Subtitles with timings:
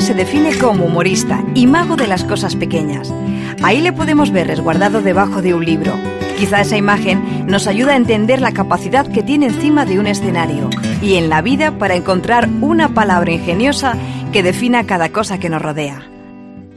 [0.00, 3.12] se define como humorista y mago de las cosas pequeñas.
[3.62, 5.92] Ahí le podemos ver resguardado debajo de un libro.
[6.38, 10.70] Quizá esa imagen nos ayuda a entender la capacidad que tiene encima de un escenario
[11.00, 13.94] y en la vida para encontrar una palabra ingeniosa
[14.32, 16.02] que defina cada cosa que nos rodea.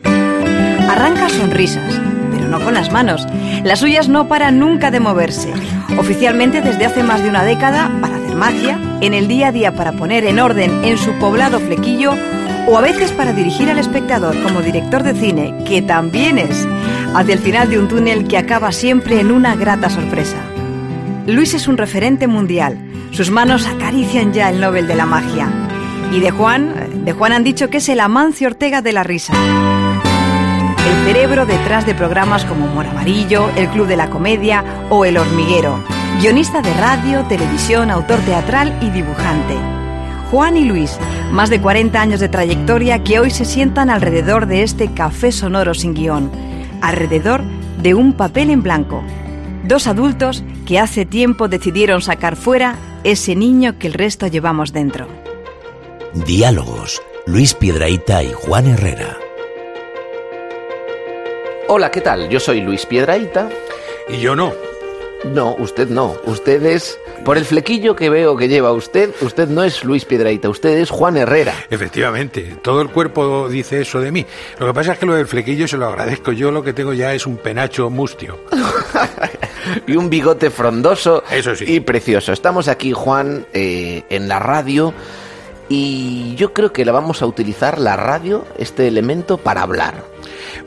[0.04, 2.00] Arranca sonrisas,
[2.32, 3.28] pero no con las manos.
[3.64, 5.52] Las suyas no paran nunca de moverse.
[5.98, 9.76] Oficialmente desde hace más de una década, para hacer magia, en el día a día
[9.76, 12.14] para poner en orden en su poblado flequillo,
[12.68, 16.68] o a veces para dirigir al espectador como director de cine, que también es,
[17.14, 20.38] hacia el final de un túnel que acaba siempre en una grata sorpresa.
[21.28, 22.78] Luis es un referente mundial.
[23.12, 25.50] Sus manos acarician ya el Nobel de la magia.
[26.12, 29.34] Y de Juan, de Juan han dicho que es el Amancio Ortega de la risa.
[30.88, 35.18] El cerebro detrás de programas como Humor Amarillo, El Club de la Comedia o El
[35.18, 35.84] Hormiguero.
[36.20, 39.56] Guionista de radio, televisión, autor teatral y dibujante.
[40.32, 40.98] Juan y Luis,
[41.36, 45.74] más de 40 años de trayectoria que hoy se sientan alrededor de este café sonoro
[45.74, 46.32] sin guion,
[46.82, 47.42] alrededor
[47.82, 49.04] de un papel en blanco.
[49.66, 55.10] Dos adultos que hace tiempo decidieron sacar fuera ese niño que el resto llevamos dentro.
[56.26, 59.18] Diálogos, Luis Piedraíta y Juan Herrera.
[61.68, 62.30] Hola, ¿qué tal?
[62.30, 63.50] Yo soy Luis Piedraíta.
[64.08, 64.54] Y yo no.
[65.34, 66.16] No, usted no.
[66.26, 66.98] Usted es...
[67.24, 70.92] Por el flequillo que veo que lleva usted, usted no es Luis Piedraíta, usted es
[70.92, 71.54] Juan Herrera.
[71.72, 74.26] Efectivamente, todo el cuerpo dice eso de mí.
[74.60, 76.32] Lo que pasa es que lo del flequillo se lo agradezco.
[76.32, 78.38] Yo lo que tengo ya es un penacho mustio.
[79.88, 81.66] y un bigote frondoso Eso sí.
[81.68, 82.32] y precioso.
[82.32, 84.94] Estamos aquí, Juan, eh, en la radio
[85.68, 90.04] y yo creo que la vamos a utilizar, la radio, este elemento, para hablar.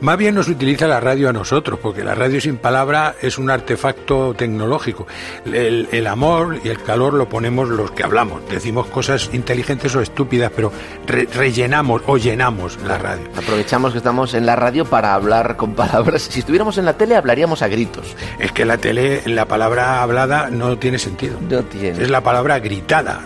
[0.01, 3.49] Más bien nos utiliza la radio a nosotros, porque la radio sin palabra es un
[3.49, 5.07] artefacto tecnológico.
[5.45, 8.41] El, el amor y el calor lo ponemos los que hablamos.
[8.49, 10.71] Decimos cosas inteligentes o estúpidas, pero
[11.07, 13.27] re- rellenamos o llenamos la radio.
[13.35, 16.23] Aprovechamos que estamos en la radio para hablar con palabras.
[16.23, 18.15] Si estuviéramos en la tele hablaríamos a gritos.
[18.39, 21.37] Es que la tele, la palabra hablada no tiene sentido.
[21.49, 22.01] No tiene.
[22.03, 23.21] Es la palabra gritada.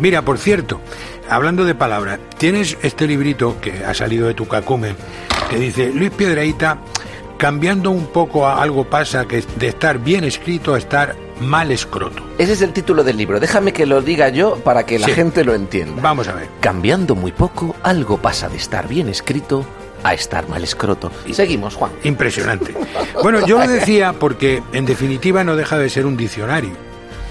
[0.00, 0.80] Mira, por cierto,
[1.28, 4.96] hablando de palabras, tienes este librito que ha salido de tu cacumen
[5.50, 6.78] que dice Luis Piedraíta,
[7.38, 12.22] cambiando un poco a algo pasa que de estar bien escrito a estar mal escroto.
[12.38, 13.38] Ese es el título del libro.
[13.40, 15.12] Déjame que lo diga yo para que la Sí.
[15.12, 16.00] gente lo entienda.
[16.02, 16.48] Vamos a ver.
[16.60, 19.64] Cambiando muy poco, algo pasa de estar bien escrito
[20.02, 21.10] a estar mal escroto.
[21.32, 21.90] Seguimos, Juan.
[22.04, 22.74] Impresionante.
[23.22, 26.70] Bueno, yo lo decía porque en definitiva no deja de ser un diccionario.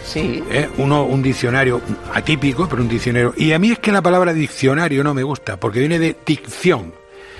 [0.05, 0.43] Sí.
[0.51, 0.69] ¿eh?
[0.77, 1.81] Uno, un diccionario
[2.13, 3.33] atípico, pero un diccionario.
[3.37, 6.93] Y a mí es que la palabra diccionario no me gusta, porque viene de dicción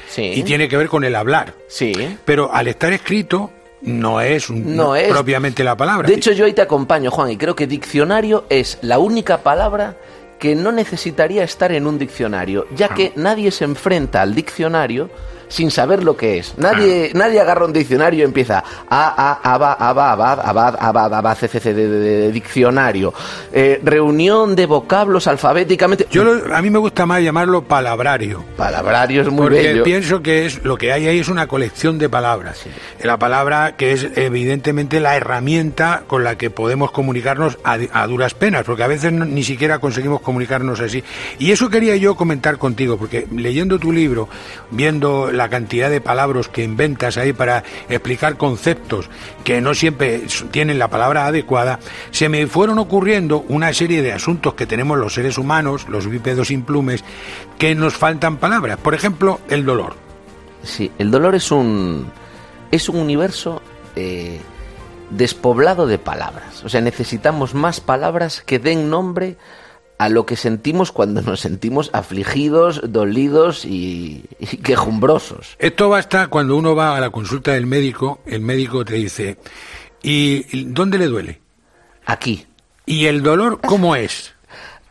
[0.09, 0.31] Sí.
[0.35, 1.53] y tiene que ver con el hablar.
[1.67, 1.93] Sí.
[2.25, 5.09] Pero al estar escrito no es, un- No es.
[5.09, 6.07] propiamente la palabra.
[6.07, 9.95] De hecho, yo ahí te acompaño, Juan, y creo que diccionario es la única palabra
[10.39, 15.09] que no necesitaría estar en un diccionario, ya que nadie se enfrenta al diccionario
[15.55, 16.53] sin saber lo que es.
[16.57, 21.37] Nadie, nadie agarra un diccionario y empieza a, a, aba, aba, abad, abad, abad, abad,
[21.37, 23.13] c, c, c, de, de- de diccionario.
[23.53, 26.07] Eh, reunión de vocablos alfabéticamente.
[26.11, 28.43] yo lo- a mí me gusta más llamarlo palabrario.
[28.57, 29.83] Palabrario es muy Porque bello.
[29.83, 32.61] pienso que es lo que hay ahí es una colección de palabras.
[33.01, 38.33] La palabra que es evidentemente la herramienta con la que podemos comunicarnos a, a duras
[38.33, 41.03] penas, porque a veces no- ni siquiera conseguimos comunicarnos así.
[41.39, 44.27] Y eso quería yo comentar contigo, porque leyendo tu libro,
[44.71, 49.09] viendo la cantidad de palabras que inventas ahí para explicar conceptos
[49.43, 51.79] que no siempre tienen la palabra adecuada,
[52.11, 56.47] se me fueron ocurriendo una serie de asuntos que tenemos los seres humanos, los bípedos
[56.47, 57.03] sin plumes,
[57.57, 58.77] que nos faltan palabras.
[58.77, 59.95] Por ejemplo, el dolor.
[60.63, 62.11] Sí, el dolor es un
[62.71, 63.61] es un universo
[63.95, 64.39] eh,
[65.09, 66.63] despoblado de palabras.
[66.63, 69.64] O sea, necesitamos más palabras que den nombre a
[70.09, 75.55] lo que sentimos cuando nos sentimos afligidos, dolidos y, y quejumbrosos.
[75.59, 79.37] Esto basta cuando uno va a la consulta del médico, el médico te dice,
[80.01, 81.41] ¿y dónde le duele?
[82.05, 82.45] Aquí.
[82.85, 84.33] ¿Y el dolor cómo es?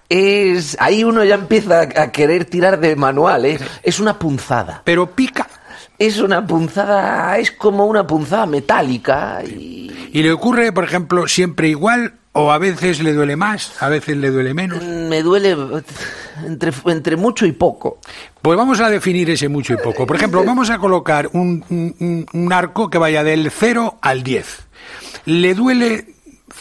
[0.08, 3.58] Es ahí uno ya empieza a querer tirar de manual, ¿eh?
[3.82, 4.82] Es una punzada.
[4.84, 5.48] Pero pica.
[5.96, 9.74] Es una punzada, es como una punzada metálica y
[10.14, 14.16] ¿Y le ocurre, por ejemplo, siempre igual o a veces le duele más, a veces
[14.16, 14.82] le duele menos?
[14.82, 15.56] me duele
[16.46, 17.98] entre, entre mucho y poco.
[18.42, 20.06] Pues vamos a definir ese mucho y poco.
[20.06, 24.22] Por ejemplo, vamos a colocar un, un- un- un arco que vaya del 0 al
[24.22, 24.66] 10.
[25.26, 26.08] ¿Le duele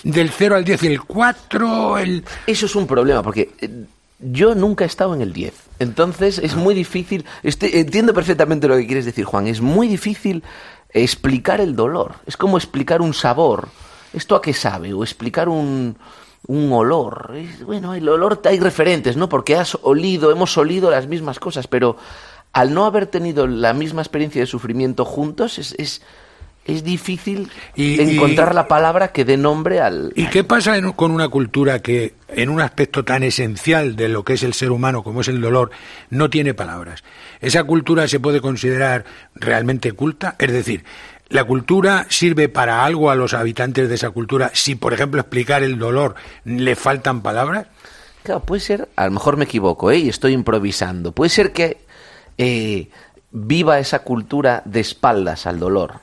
[0.03, 2.23] del 0 al 10 el 4, el...
[2.47, 3.85] Eso es un problema, porque eh,
[4.19, 5.53] yo nunca he estado en el 10.
[5.79, 7.25] Entonces es muy difícil.
[7.41, 9.47] este- entiendo perfectamente lo que quieres decir, Juan.
[9.47, 10.43] Es muy difícil
[10.93, 12.15] explicar el dolor.
[12.27, 13.69] Es como explicar un sabor.
[14.13, 14.93] ¿Esto a qué sabe?
[14.93, 15.97] O explicar un,
[16.47, 17.33] un olor.
[17.65, 19.27] Bueno, el olor hay referentes, ¿no?
[19.29, 21.97] Porque has olido, hemos olido las mismas cosas, pero
[22.53, 26.01] al no haber tenido la misma experiencia de sufrimiento juntos, es, es,
[26.65, 30.13] es difícil Y- encontrar y- la palabra que dé nombre al...
[30.15, 34.23] ¿Y qué pasa en- con una cultura que, en un aspecto tan esencial de lo
[34.23, 35.71] que es el ser humano como es el dolor,
[36.11, 37.03] no tiene palabras?
[37.41, 40.35] ¿Esa cultura se puede considerar realmente culta?
[40.37, 40.85] Es decir,
[41.33, 45.63] ¿la cultura sirve para algo a los habitantes de esa cultura si, por ejemplo, explicar
[45.63, 46.15] el dolor
[46.45, 47.67] le faltan palabras?
[48.23, 49.97] Claro, puede ser, a lo mejor me equivoco, ¿eh?
[49.97, 51.11] y estoy improvisando.
[51.11, 51.77] Puede ser que
[52.37, 52.89] eh,
[53.31, 55.95] viva esa cultura de espaldas al dolor,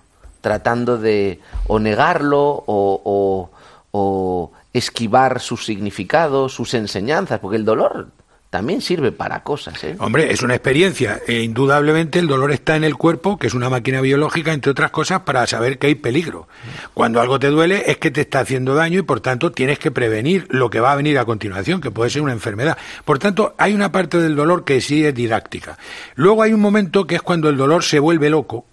[0.42, 3.50] tratando de o negarlo o, o-
[3.92, 8.08] o esquivar sus significados, sus enseñanzas, porque el dolor
[8.50, 9.82] también sirve para cosas.
[9.85, 9.94] ¿eh?
[10.00, 11.20] Hombre, es una experiencia.
[11.26, 14.91] E indudablemente el dolor está en el cuerpo, que es una máquina biológica, entre otras
[14.91, 16.49] cosas, para saber que hay peligro.
[16.93, 19.93] Cuando algo te duele es que te está haciendo daño y por tanto tienes que
[19.93, 22.76] prevenir lo que va a venir a continuación, que puede ser una enfermedad.
[23.05, 25.79] Por tanto, hay una parte del dolor que sí es didáctica.
[26.17, 28.67] Luego hay un momento que es cuando el dolor se vuelve loco.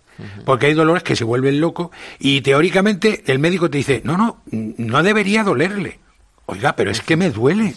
[0.46, 4.42] Porque hay dolores que se vuelven locos y teóricamente el médico te dice, no, no,
[4.50, 6.00] no debería dolerle.
[6.48, 7.76] Oiga, pero es que me duele.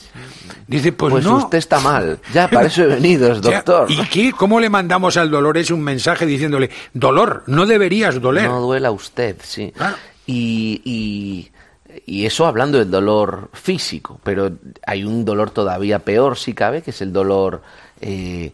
[0.67, 1.39] Dice, pues, Pues no.
[1.39, 2.21] usted está mal.
[2.33, 3.91] Ya, para eso he venido, doctor.
[3.91, 4.33] ¿Y qué?
[4.33, 8.45] ¿Cómo le mandamos al dolor ese un mensaje diciéndole, dolor, no deberías doler?
[8.49, 9.73] No duela usted, sí.
[9.77, 9.97] Claro.
[10.25, 11.51] Y, y,
[12.07, 14.53] y eso hablando del dolor físico, pero
[14.87, 17.63] hay un dolor todavía peor, si cabe, que es el dolor
[18.01, 18.53] eh,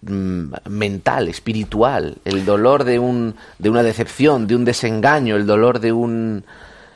[0.00, 5.78] mm, mental, espiritual, el dolor de, un, de una decepción, de un desengaño, el dolor
[5.80, 6.44] de un...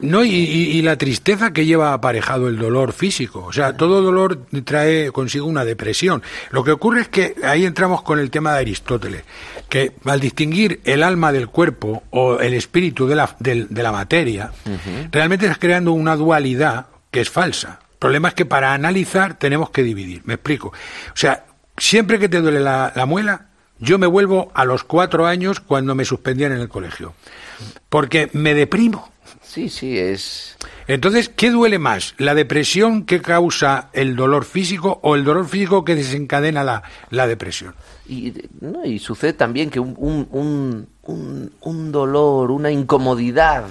[0.03, 3.45] No, y, y- la tristeza que lleva aparejado el dolor físico.
[3.45, 6.23] O sea, todo dolor trae consigo una depresión.
[6.51, 9.23] Lo que ocurre es que ahí entramos con el tema de Aristóteles,
[9.69, 13.93] que al distinguir el alma del cuerpo o el espíritu de la, del- de la
[13.93, 14.53] materia,
[15.13, 17.79] realmente estás creando una dualidad que es falsa.
[17.93, 20.23] El problema es que para analizar tenemos que dividir.
[20.25, 20.69] Me explico.
[20.69, 20.73] O
[21.17, 21.45] sea,
[21.77, 23.47] siempre que te duele la, la muela,
[23.79, 27.15] yo me vuelvo a los cuatro años cuando me suspendían en el colegio.
[27.89, 29.12] Porque me deprimo.
[29.53, 30.57] Sí, sí, es...
[30.87, 32.15] Entonces, ¿qué duele más?
[32.17, 37.27] ¿La depresión que causa el dolor físico o el dolor físico que desencadena la, la
[37.27, 37.75] depresión?
[38.09, 38.33] Y,
[38.63, 43.65] no, y sucede también que un, un, un, un- dolor, una incomodidad,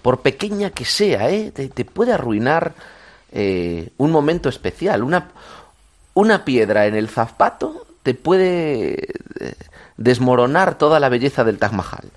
[0.00, 1.50] por pequeña que sea, ¿eh?
[1.54, 2.72] te, te puede arruinar
[3.30, 5.02] eh, un momento especial.
[5.02, 5.28] Una,
[6.14, 8.94] una piedra en el zapato te puede
[9.40, 9.54] eh,
[9.98, 12.10] desmoronar toda la belleza del Taj Mahal.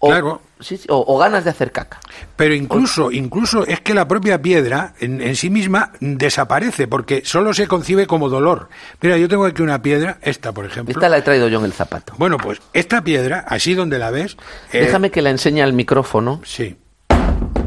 [0.00, 0.42] O, Claro.
[0.60, 1.98] sí, sí, o, o ganas de hacer caca.
[2.36, 7.54] Pero incluso, incluso es que la propia piedra en, en sí misma desaparece porque solo
[7.54, 8.68] se concibe como dolor.
[9.00, 10.92] Mira, yo tengo aquí una piedra, esta por ejemplo.
[10.92, 12.12] Esta la he traído yo en el zapato.
[12.18, 14.36] Bueno, pues esta piedra, así donde la ves.
[14.72, 16.76] eh, Déjame que la enseñe al micrófono Sí.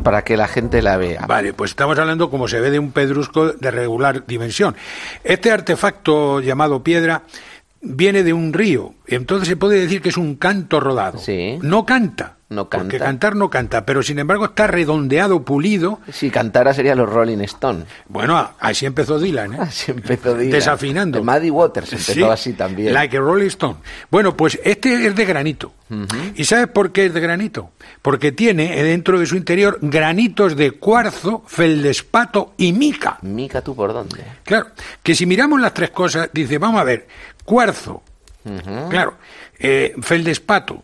[0.04, 1.26] para que la gente la vea.
[1.28, 4.76] Vale, pues estamos hablando como se ve de un pedrusco de regular dimensión.
[5.24, 7.22] Este artefacto llamado piedra
[7.82, 11.18] viene de un río, entonces se puede decir que es un canto rodado.
[11.20, 11.58] Sí.
[11.62, 12.38] No canta.
[12.50, 13.06] No Porque canta.
[13.06, 16.02] cantar no canta, pero sin embargo está redondeado, pulido.
[16.12, 17.86] Si cantara sería los Rolling Stones.
[18.10, 19.58] Bueno, así empezó Dylan, ¿eh?
[19.62, 20.52] Así empezó Dylan.
[20.52, 21.20] Desafinando.
[21.20, 22.94] El Muddy Waters empezó Sí, así también.
[22.94, 23.76] Like a Rolling Stone.
[24.10, 25.72] Bueno, pues este es de granito.
[26.36, 27.72] ¿Y sabes por qué es de granito?
[28.02, 33.18] Porque tiene dentro de su interior granitos de cuarzo, feldespato y mica.
[33.22, 34.24] Mica, ¿tú por dónde?
[34.44, 34.68] Claro,
[35.04, 37.08] que si miramos las tres cosas, dice, vamos a ver,
[37.46, 38.04] cuarzo,
[38.90, 39.16] claro,
[39.60, 40.84] eh, feldespato,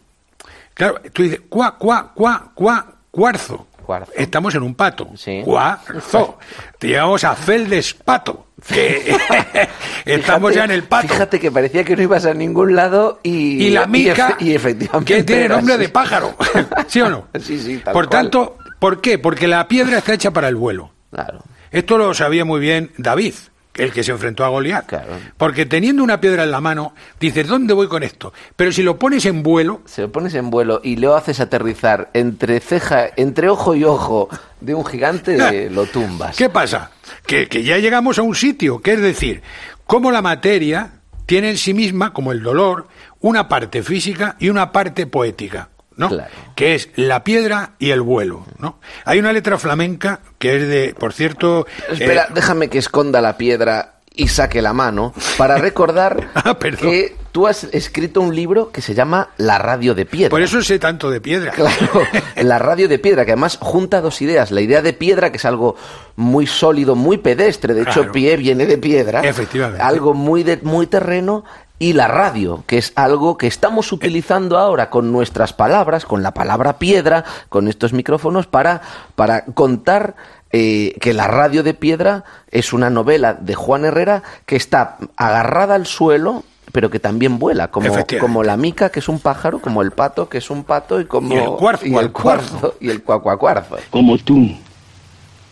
[0.74, 3.68] claro, tú dices, cuá, cuá, cuá, cuá, cuarzo.
[3.88, 4.12] Cuarzo.
[4.18, 5.10] Estamos en un pato.
[5.16, 5.42] Sí.
[5.46, 6.38] Cuarzo.
[6.78, 8.48] Te llevamos a feldespato.
[8.68, 9.16] Que
[10.06, 11.08] estamos Fíjate- ya en el pato.
[11.08, 13.66] Fíjate que parecía que no ibas a ningún lado y...
[13.66, 15.84] y la mica, efe- y efectivamente que tiene nombre así.
[15.84, 16.36] de pájaro.
[16.88, 17.28] ¿Sí o no?
[17.42, 18.24] Sí, sí, tal Por cual.
[18.24, 19.20] tanto, ¿por qué?
[19.20, 20.92] Porque la piedra está hecha para el vuelo.
[21.12, 21.40] Claro.
[21.72, 23.36] Esto lo sabía muy bien David,
[23.78, 24.86] el que se enfrentó a Goliat.
[24.86, 25.14] Claro.
[25.38, 28.34] Porque teniendo una piedra en la mano, dices, ¿dónde voy con esto?
[28.56, 32.10] Pero si lo pones en vuelo, Se lo pones en vuelo y lo haces aterrizar
[32.14, 34.30] entre ceja, entre ojo y ojo
[34.62, 36.36] de un gigante, lo tumbas.
[36.36, 36.92] ¿qué pasa?
[37.26, 39.42] Que, que ya llegamos a un sitio, que es decir,
[39.86, 40.92] cómo la materia
[41.26, 42.88] tiene en sí misma, como el dolor,
[43.20, 45.70] una parte física y una parte poética.
[45.98, 46.10] ¿No?
[46.10, 46.32] Claro.
[46.56, 48.46] que es la piedra y el vuelo.
[48.60, 48.80] ¿no?
[49.06, 51.68] Hay una letra flamenca que es de, por cierto...
[51.89, 57.16] Espera, eh, déjame que esconda la piedra y saque la mano para recordar Ah, que
[57.32, 60.32] tú has escrito un libro que se llama La radio de piedra.
[60.32, 61.51] por eso sé tanto de piedra.
[61.51, 62.01] Claro,
[62.36, 64.50] la radio de piedra, que además junta dos ideas.
[64.51, 65.75] La idea de piedra, que es algo
[66.16, 69.22] muy sólido, muy pedestre, de hecho, pie viene de piedra.
[69.22, 69.84] Efectivamente.
[69.84, 71.44] Algo muy, de, muy terreno.
[71.80, 76.34] Y la radio, que es algo que estamos utilizando ahora con nuestras palabras, con la
[76.34, 78.82] palabra piedra, con estos micrófonos, para,
[79.16, 80.16] para contar
[80.52, 85.76] eh, que la radio de piedra es una novela de Juan Herrera que está agarrada
[85.76, 89.82] al suelo, pero que también vuela, como, como la mica, que es un pájaro, como
[89.82, 92.90] el pato, que es un pato, y como Y el cuarzo, y el cuarzo, y
[92.90, 93.78] el cuacuacuarzo.
[93.90, 94.50] Como tú.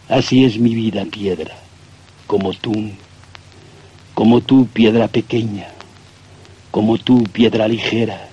[0.09, 1.55] Así es mi vida, piedra.
[2.25, 2.73] Como tú.
[4.13, 5.67] Como tú, piedra pequeña.
[6.75, 8.27] Como tú, piedra ligera.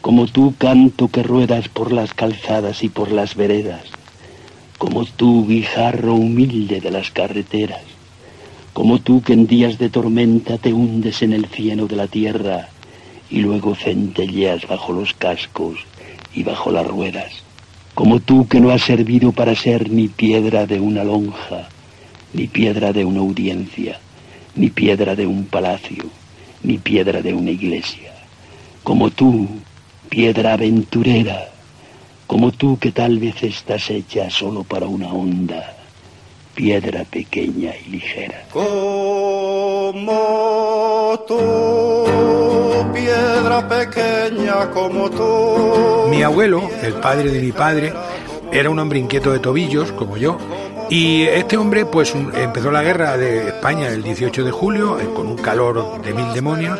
[0.00, 3.82] Como tú, canto que ruedas por las calzadas y por las veredas.
[4.78, 7.82] Como tú, guijarro humilde de las carreteras.
[8.72, 12.68] Como tú que en días de tormenta te hundes en el cieno de la tierra
[13.28, 15.80] y luego centelleas bajo los cascos
[16.32, 17.42] y bajo las ruedas.
[17.92, 21.68] Como tú que no has servido para ser ni piedra de una lonja,
[22.32, 23.98] ni piedra de una audiencia,
[24.54, 26.04] ni piedra de un palacio,
[26.62, 28.12] ni piedra de una iglesia.
[28.82, 29.48] Como tú,
[30.08, 31.48] piedra aventurera,
[32.26, 35.74] como tú que tal vez estás hecha solo para una onda,
[36.54, 38.44] piedra pequeña y ligera.
[38.52, 38.74] Como
[41.26, 41.36] tú,
[42.92, 46.08] piedra pequeña como tú.
[46.10, 47.92] Mi abuelo, el padre de mi padre,
[48.50, 50.38] era un hombre inquieto de tobillos, como yo,
[50.90, 55.08] y este hombre pues un- empezó la guerra de España el 18 de julio, eh,
[55.14, 56.78] con un calor de mil demonios,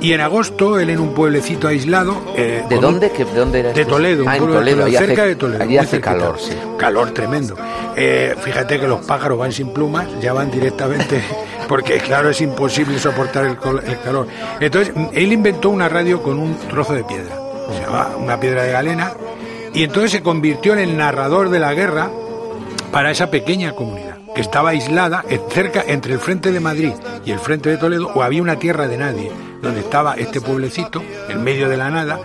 [0.00, 2.16] y en agosto él en un pueblecito aislado...
[2.36, 3.10] eh, ¿De un- dónde?
[3.12, 3.84] ¿Que- ¿De dónde era De?
[3.84, 5.62] Toledo, un Ah, pueblo de Toledo, hace- cerca de Toledo.
[5.62, 6.52] allí hace calor, sí.
[6.76, 7.56] Calor tremendo.
[7.96, 11.22] Eh, fíjate que los pájaros van sin plumas, ya van directamente,
[11.68, 13.56] porque claro, es imposible soportar el,
[13.86, 14.26] el calor.
[14.60, 17.36] Entonces, él inventó una radio con un trozo de piedra,
[17.72, 19.12] se llama una piedra de galena,
[19.72, 22.10] y entonces se convirtió en el narrador de la guerra
[22.94, 26.92] para esa pequeña comunidad, que estaba aislada cerca entre el frente de Madrid
[27.24, 31.02] y el frente de Toledo, o había una tierra de nadie, donde estaba este pueblecito,
[31.28, 32.20] en medio de la nada,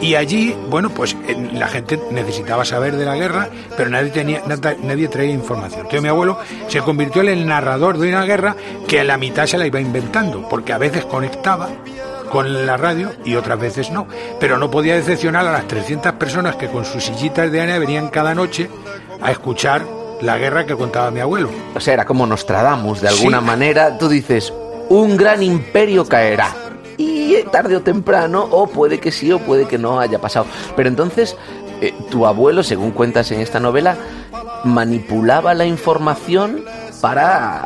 [0.00, 4.42] y allí, bueno, pues eh, la gente necesitaba saber de la guerra, pero nadie tenía,
[4.46, 5.80] nadie traía información.
[5.80, 6.38] Entonces mi abuelo
[6.68, 8.54] se convirtió en el narrador de una guerra
[8.86, 11.68] que a la mitad se la iba inventando, porque a veces conectaba
[12.30, 14.06] con la radio y otras veces no.
[14.38, 18.08] Pero no podía decepcionar a las 300 personas que con sus sillitas de arena venían
[18.08, 18.70] cada noche
[19.20, 21.50] a escuchar la guerra que contaba mi abuelo.
[21.74, 23.44] O sea, era como Nostradamus, de alguna Sí.
[23.44, 23.98] manera.
[23.98, 24.52] Tú dices,
[24.88, 26.54] un gran imperio caerá.
[26.96, 30.46] Y tarde o temprano, o puede que sí o puede que no haya pasado.
[30.76, 31.36] Pero entonces,
[31.80, 33.96] eh, tu abuelo, según cuentas en esta novela,
[34.64, 36.64] manipulaba la información
[37.00, 37.64] para...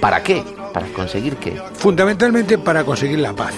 [0.00, 0.44] ¿Para qué?
[0.72, 1.60] ¿Para conseguir qué?
[1.74, 3.54] Fundamentalmente para conseguir la paz.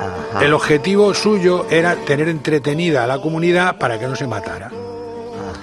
[0.00, 4.70] Ajá, El objetivo suyo era tener entretenida a la comunidad para que no se matara.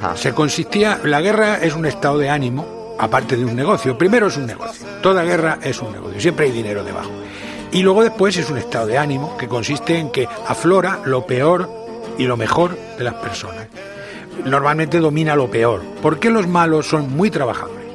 [0.10, 0.18] Ajá.
[0.18, 3.98] Se consistía, la guerra es un estado de ánimo, aparte de un negocio.
[3.98, 4.86] Primero es un negocio.
[5.02, 6.20] Toda guerra es un negocio.
[6.20, 7.12] Siempre hay dinero debajo.
[7.72, 11.70] Y luego después es un estado de ánimo que consiste en que aflora lo peor
[12.18, 13.68] y lo mejor de las personas.
[14.46, 15.82] Normalmente domina lo peor.
[16.02, 17.86] porque los malos son muy trabajadores?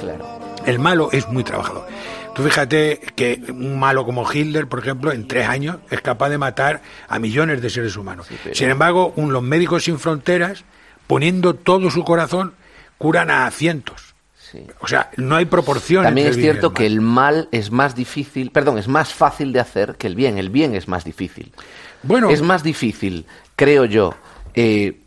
[0.00, 0.26] Claro.
[0.64, 1.86] El malo es muy trabajador.
[2.34, 6.38] Tú fíjate que un malo como Hitler, por ejemplo, en tres años es capaz de
[6.38, 8.26] matar a millones de seres humanos.
[8.44, 10.64] pero- Sin embargo, un- los médicos sin fronteras,
[11.08, 12.54] poniendo todo su corazón,
[12.98, 14.14] curan a cientos.
[14.52, 14.64] Sí.
[14.80, 16.04] O sea, no hay proporción.
[16.04, 19.52] También entre es cierto el que el mal es más difícil, perdón, es más fácil
[19.52, 20.38] de hacer que el bien.
[20.38, 21.52] El bien es más difícil.
[22.04, 24.14] Bueno, Es más difícil, creo yo,
[24.54, 25.00] eh,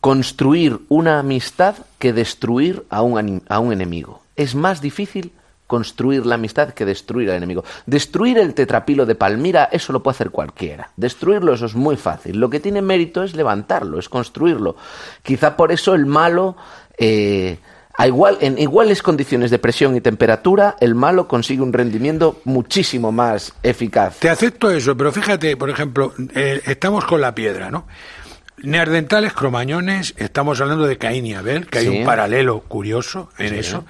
[0.00, 4.22] construir una amistad que destruir a un, a un enemigo.
[4.36, 5.32] Es más difícil
[5.72, 7.64] construir la amistad que destruir al enemigo.
[7.86, 10.90] Destruir el tetrapilo de Palmira, eso lo puede hacer cualquiera.
[10.98, 12.36] Destruirlo, eso es muy fácil.
[12.38, 14.76] Lo que tiene mérito es levantarlo, es construirlo.
[15.22, 16.56] Quizá por eso el malo,
[16.98, 17.56] eh,
[17.96, 23.10] a igual, en iguales condiciones de presión y temperatura, el malo consigue un rendimiento muchísimo
[23.10, 24.18] más eficaz.
[24.18, 27.86] Te acepto eso, pero fíjate, por ejemplo, eh, estamos con la piedra, ¿no?
[28.62, 33.58] Neandertales, cromañones, estamos hablando de Caín y Abel, que hay un paralelo curioso en Sí.
[33.58, 33.84] eso.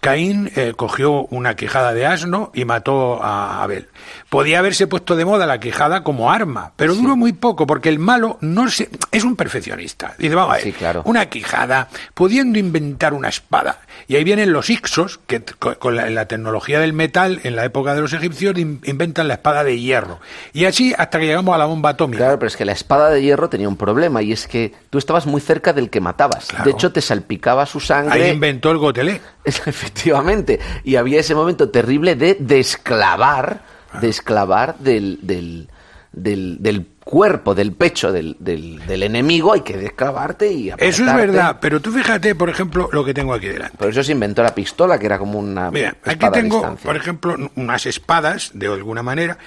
[0.00, 3.88] Caín eh, cogió una quijada de asno y mató a Abel.
[4.30, 7.98] Podía haberse puesto de moda la quijada como arma, pero duró muy poco, porque el
[7.98, 10.14] malo no se, es un perfeccionista.
[10.18, 11.02] Dice, vamos a ver, Sí, claro.
[11.04, 13.80] una quijada, pudiendo inventar una espada.
[14.08, 15.42] Y ahí vienen los Ixos, que
[15.78, 19.34] con la, la tecnología del metal, en la época de los egipcios, in- inventan la
[19.34, 20.20] espada de hierro.
[20.52, 22.24] Y así hasta que llegamos a la bomba atómica.
[22.24, 24.98] Claro, pero es que la espada de hierro tenía un problema y es que tú
[24.98, 26.46] estabas muy cerca del que matabas.
[26.46, 26.64] Claro.
[26.64, 28.28] De hecho, te salpicaba su Ahí sangre.
[28.30, 29.20] inventó el gotelé.
[29.66, 30.58] Efectivamente.
[30.84, 33.62] Y había ese momento terrible de desclavar,
[34.00, 35.68] desclavar del, del,
[36.12, 41.14] del, del cuerpo, del pecho del, del, del enemigo, hay que desclavarte y Eso es
[41.14, 43.76] verdad, pero tú fíjate, por ejemplo, lo que tengo aquí delante.
[43.78, 47.36] Por eso se inventó la pistola, que era como una Mira, aquí tengo, por ejemplo,
[47.54, 49.38] unas espadas, de alguna manera,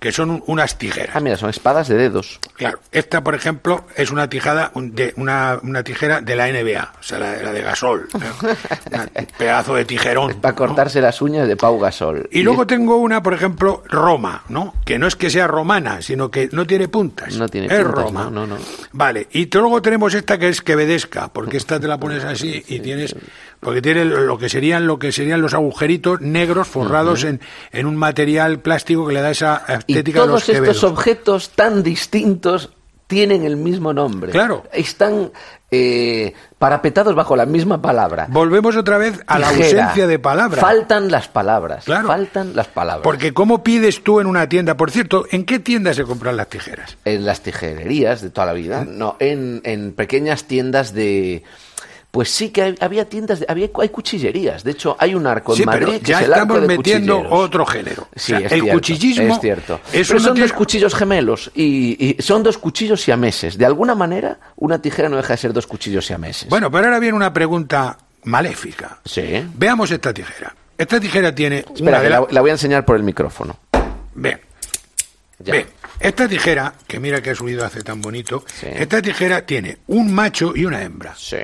[0.00, 1.14] que son un- unas tijeras.
[1.14, 2.40] Ah, mira, son espadas de dedos.
[2.56, 7.02] Claro, esta, por ejemplo, es una tijada de una, una tijera de la NBA, o
[7.04, 8.18] sea, la, la de Gasol, ¿no?
[8.18, 10.40] un pedazo de tijerón.
[10.40, 12.28] Para cortarse las uñas de Pau Gasol.
[12.32, 14.74] Y luego tengo una, por ejemplo, Roma, ¿no?
[14.84, 17.36] Que no es que sea romana, sino que no tiene puntas.
[17.36, 18.24] No tiene es puntas, Roma.
[18.24, 18.56] no, no, no.
[18.92, 22.80] Vale, y luego tenemos esta que es quevedesca, porque esta te la pones así y
[22.80, 23.14] tienes,
[23.60, 27.40] porque tiene lo que serían lo que serían los agujeritos negros forrados en,
[27.72, 30.84] en un material plástico que le da esa Y estética a los todos estos quevedos.
[30.84, 32.70] objetos tan distintos
[33.14, 34.32] tienen el mismo nombre.
[34.32, 34.64] Claro.
[34.72, 35.30] Están
[35.70, 38.26] eh, parapetados bajo la misma palabra.
[38.28, 40.60] Volvemos otra vez a la ausencia de palabras.
[40.60, 41.84] Faltan las palabras.
[41.84, 42.08] Claro.
[42.08, 43.04] Faltan las palabras.
[43.04, 44.76] Porque ¿cómo pides tú en una tienda?
[44.76, 46.96] Por cierto, ¿en qué tienda se compran las tijeras?
[47.04, 51.44] en las tijererías de toda la vida, no, en, en pequeñas tiendas de...
[52.14, 54.62] Pues sí que hay- había tiendas, de- había, hay cuchillerías.
[54.62, 56.60] De hecho, hay un arco Sí, en Madrid pero que ya es el arco estamos
[56.68, 57.40] de metiendo cuchilleros.
[57.44, 58.08] otro género.
[58.14, 59.80] Sí, O sea, es el cierto, cuchillismo es cierto.
[59.92, 63.58] eso Pero son dos cuchillos gemelos y, y son dos cuchillos siameses.
[63.58, 66.48] De alguna manera, una tijera no deja de ser dos cuchillos siameses.
[66.48, 69.00] Bueno, pero ahora viene una pregunta maléfica.
[69.04, 69.44] Sí.
[69.56, 70.54] Veamos esta tijera.
[70.78, 73.58] Esta tijera tiene Espera, una que la, voy a enseñar por el micrófono.
[74.14, 74.40] Ve,
[75.40, 75.52] Ya.
[75.52, 75.66] ve.
[76.00, 78.66] Esta tijera, que mira que ha subido hace tan bonito, Sí.
[78.70, 81.14] esta tijera tiene un macho y una hembra.
[81.16, 81.36] Sí.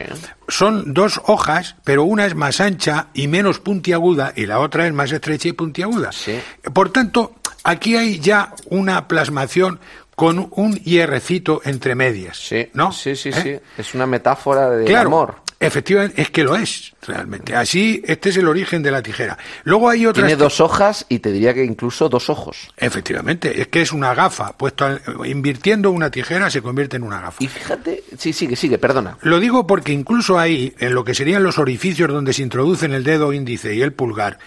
[0.49, 4.93] Son dos hojas, pero una es más ancha y menos puntiaguda y la otra es
[4.93, 6.13] más estrecha y puntiaguda.
[6.13, 6.39] Sí.
[6.75, 9.81] Por tanto, aquí hay ya una plasmación
[10.17, 12.37] con un hierrecito entre medias.
[12.37, 12.93] Sí, ¿no?
[12.93, 13.43] sí, sí, ¿Eh?
[13.43, 13.59] sí.
[13.81, 15.37] Es una metáfora de Claro, amor.
[15.61, 17.55] Efectivamente, es que lo es, realmente.
[17.55, 19.39] Así, este es el origen de la tijera.
[19.65, 20.27] Luego hay otras...
[20.27, 22.69] Tiene dos hojas y te diría que incluso dos ojos.
[22.77, 24.57] Efectivamente, es que es una gafa.
[24.57, 27.45] Puesto al- invirtiendo una tijera se convierte en una gafa.
[27.45, 29.19] Y fíjate, sí, sigue, sigue, perdona.
[29.23, 33.05] Lo digo porque incluso ahí, en lo que serían los orificios donde se introducen el
[33.05, 34.39] dedo índice y el pulgar,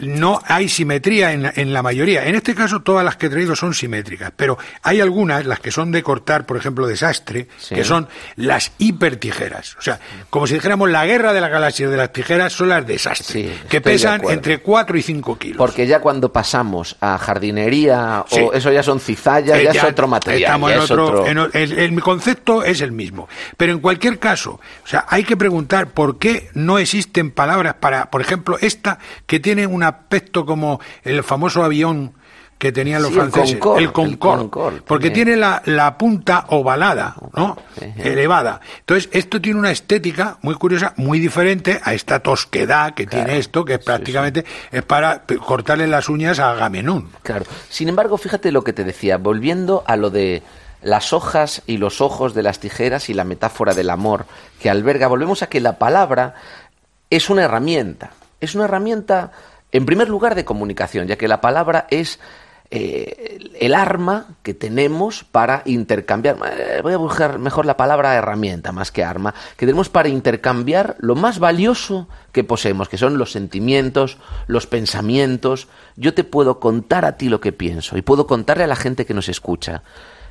[0.00, 2.26] no hay simetría en, en la mayoría.
[2.26, 5.70] En este caso, todas las que he traído son simétricas, pero hay algunas, las que
[5.70, 7.74] son de cortar, por ejemplo, de sastre, Sí.
[7.74, 9.76] que son las hipertijeras.
[9.78, 9.98] O sea,
[10.30, 13.42] como si dijéramos la guerra de la galaxia de las tijeras son las de sastre,
[13.42, 15.56] Sí, que pesan entre 4 y 5 kilos.
[15.58, 18.40] Porque ya cuando pasamos a jardinería Sí.
[18.40, 20.42] o eso ya son cizallas, Eh, ya, ya es otro material.
[20.42, 23.28] Estamos en otro, otro- en o- el, el concepto es el mismo.
[23.56, 28.10] Pero en cualquier caso, o sea, hay que preguntar por qué no existen palabras para,
[28.10, 32.14] por ejemplo, esta que tiene un aspecto como el famoso avión
[32.58, 35.62] que tenían los Sí, el franceses, Concorde, el Concorde, el Concorde, porque tiene- tiene la,
[35.64, 37.56] la punta ovalada, ¿no?
[37.96, 38.60] Elevada.
[38.80, 43.64] Entonces, esto tiene una estética muy curiosa, muy diferente a esta tosquedad que tiene esto,
[43.64, 47.08] que es prácticamente es para cortarle las uñas a Agamenón.
[47.22, 47.46] Claro.
[47.70, 50.42] Sin embargo, fíjate lo que te decía, volviendo a lo de
[50.82, 54.26] las hojas y los ojos de las tijeras y la metáfora del amor
[54.60, 56.34] que alberga, volvemos a que la palabra
[57.08, 58.10] es una herramienta.
[58.40, 59.32] Es una herramienta,
[59.72, 62.18] en primer lugar, de comunicación, ya que la palabra es
[62.72, 66.36] eh, el arma que tenemos para intercambiar.
[66.56, 70.94] eh, voy a buscar mejor la palabra herramienta más que arma, que tenemos para intercambiar
[71.00, 75.66] lo más valioso que poseemos, que son los sentimientos, los pensamientos.
[75.96, 79.04] Yo te puedo contar a ti lo que pienso y puedo contarle a la gente
[79.04, 79.82] que nos escucha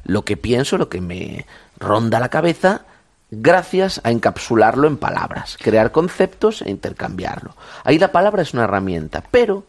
[0.05, 1.45] lo que pienso, lo que me
[1.77, 2.85] ronda la cabeza,
[3.31, 7.55] gracias a encapsularlo en palabras, crear conceptos e intercambiarlo.
[7.83, 9.63] Ahí la palabra es una herramienta, pero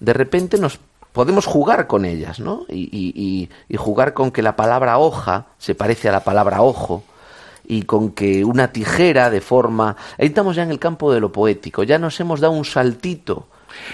[0.00, 0.78] de repente nos
[1.12, 2.64] podemos jugar con ellas, ¿no?
[2.68, 6.62] Y, y- y- y jugar con que la palabra hoja se parece a la palabra
[6.62, 7.02] ojo
[7.66, 9.96] y con que una tijera de forma...
[10.18, 13.48] Ahí estamos ya en el campo de lo poético, ya nos hemos dado un saltito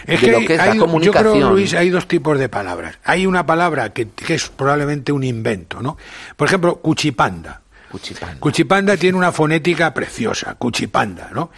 [0.04, 1.32] Es de que lo hay- que es hay- la yo comunicación.
[1.32, 2.98] creo, Luis, hay dos tipos de palabras.
[3.04, 5.96] Hay una palabra que, que es probablemente un invento, ¿no?
[6.36, 7.61] Por ejemplo, cuchipanda.
[7.92, 8.40] Cuchipanda.
[8.40, 11.50] Cuchipanda tiene una fonética preciosa, cuchipanda, ¿no?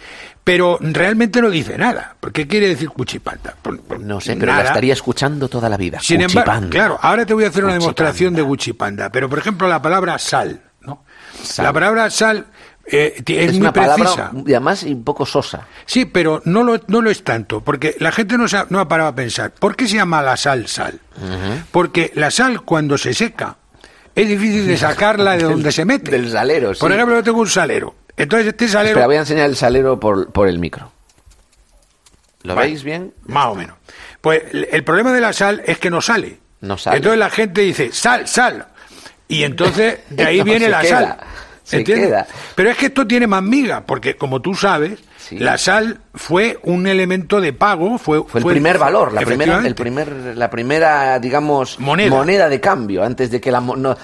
[0.43, 2.15] Pero realmente no dice nada.
[2.19, 3.55] ¿Por qué quiere decir cuchipanda?
[3.61, 5.99] Por- por No sé, pero la estaría escuchando toda la vida.
[6.01, 7.95] Sin embargo, claro, ahora te voy a hacer una Cuchipanda.
[8.03, 9.09] demostración de cuchipanda.
[9.11, 11.03] Pero, por ejemplo, la palabra sal, ¿no?
[11.41, 11.65] Sal.
[11.65, 12.45] La palabra sal
[12.85, 13.95] eh, es, es muy una precisa.
[13.95, 15.65] palabra y además un poco sosa.
[15.85, 18.87] Sí, pero no lo, no lo es tanto, porque la gente no, sa- no ha
[18.87, 20.99] parado a pensar, ¿por qué se llama la sal sal?
[21.71, 23.57] Porque la sal cuando se seca
[24.15, 26.09] es difícil de sacarla de donde se mete.
[26.11, 26.95] del salero, Por sí.
[26.95, 27.95] ejemplo, yo tengo un salero.
[28.17, 30.91] Entonces este salero, Espera, voy a enseñar el salero por, por el micro.
[32.43, 32.67] ¿Lo Vale.
[32.69, 33.13] veis bien?
[33.25, 33.75] más o menos.
[34.21, 36.39] Pues el problema de la sal es que no sale.
[36.61, 36.97] No sale.
[36.97, 38.67] Entonces la gente dice, sal, sal.
[39.27, 40.99] Y entonces de ahí No, viene la queda.
[40.99, 41.17] sal.
[41.63, 42.27] Se queda.
[42.55, 45.39] Pero es que esto tiene más miga, porque como tú sabes, Sí.
[45.39, 49.73] la sal fue un elemento de pago, fue, Fue el primer valor, la primera, el
[49.73, 52.47] primer, la primera, digamos, Moneda.
[52.47, 53.59] de cambio, antes de que la...
[53.59, 53.97] no,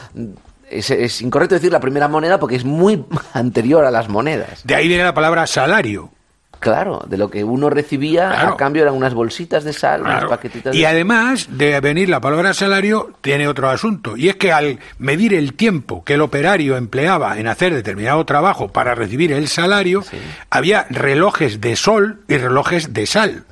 [0.69, 4.61] es, es incorrecto decir la primera moneda porque es muy anterior a las monedas.
[4.63, 6.09] De ahí viene la palabra salario.
[6.61, 8.53] Claro, de lo que uno recibía Claro.
[8.53, 12.21] a cambio eran unas bolsitas de sal, unas paquetitas Y de además de venir la
[12.21, 14.15] palabra salario, tiene otro asunto.
[14.15, 18.67] Y es que al medir el tiempo que el operario empleaba en hacer determinado trabajo
[18.67, 20.03] para recibir el salario,
[20.51, 23.43] había relojes de sol y relojes de sal.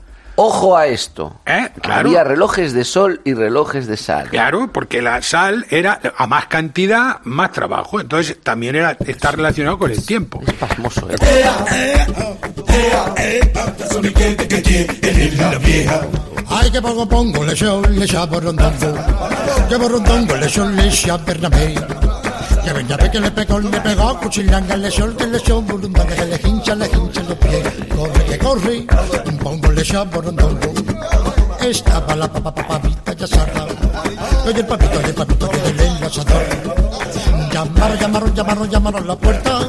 [0.42, 1.42] Ojo a esto.
[1.46, 1.68] ¿Eh?
[1.82, 2.08] Claro.
[2.08, 4.30] Había relojes de sol y relojes de sal.
[4.30, 8.00] Claro, porque la sal era a más cantidad, más trabajo.
[8.00, 10.40] Entonces también era, está relacionado con el tiempo.
[10.48, 11.16] Es pasmoso, ¿eh?
[16.48, 18.06] Ay, que pongo pongo le sol le.
[19.68, 20.90] Que borondongo le sol le
[22.60, 22.64] bernabé.
[22.64, 26.08] Que venga ve que le pegó, le pegó, cuchilanga le sol, que le sol borondongo,
[26.08, 27.64] que le hincha, le hincha los pies.
[27.96, 28.88] Corre, que corre,
[29.26, 30.74] un pongo le borondongo.
[31.62, 33.66] Estaba la papa papita ya sarra.
[34.46, 36.44] Oye el papito, oye el papito que del enlasador.
[37.52, 39.60] Llamaron, llamaron, llamaron, llamaron a la puerta.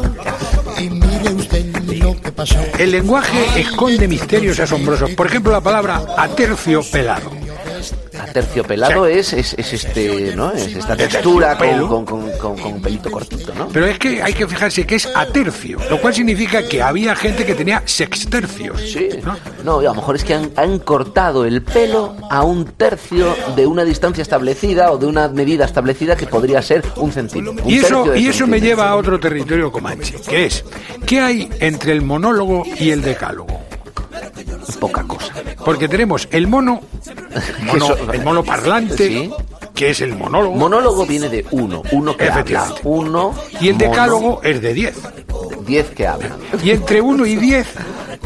[0.78, 2.58] Y mire usted lo que pasó.
[2.78, 5.10] El lenguaje esconde misterios asombrosos.
[5.10, 7.30] Por ejemplo, la palabra aterciopelado.
[8.18, 10.50] Aterciopelado es, es, es este, ¿no?
[10.52, 13.68] Es esta textura con, con, con, con- pelito cortito, ¿no?
[13.68, 17.44] Pero es que hay que fijarse que es atercio, lo cual significa que había gente
[17.44, 18.80] que tenía sextercios.
[18.80, 19.08] Sí.
[19.24, 19.36] ¿no?
[19.64, 23.66] No, a lo mejor es que han, han cortado el pelo a un tercio de
[23.66, 27.64] una distancia establecida o de una medida establecida que podría ser un centímetro.
[27.64, 30.64] un Y eso, tercio y eso me lleva a otro territorio comanche, que es,
[31.06, 33.60] ¿qué hay entre el monólogo y el decálogo?
[34.78, 35.32] Poca cosa.
[35.64, 36.80] Porque tenemos el mono,
[37.62, 39.30] mono- el mono parlante, Sí.
[39.74, 42.80] que es el monólogo, Monólogo viene de uno, uno que habla, Efectivamente.
[42.84, 43.34] uno.
[43.60, 44.98] y el decálogo es de 10.
[45.66, 46.32] diez que hablan.
[46.62, 47.66] Y entre 1 y 10,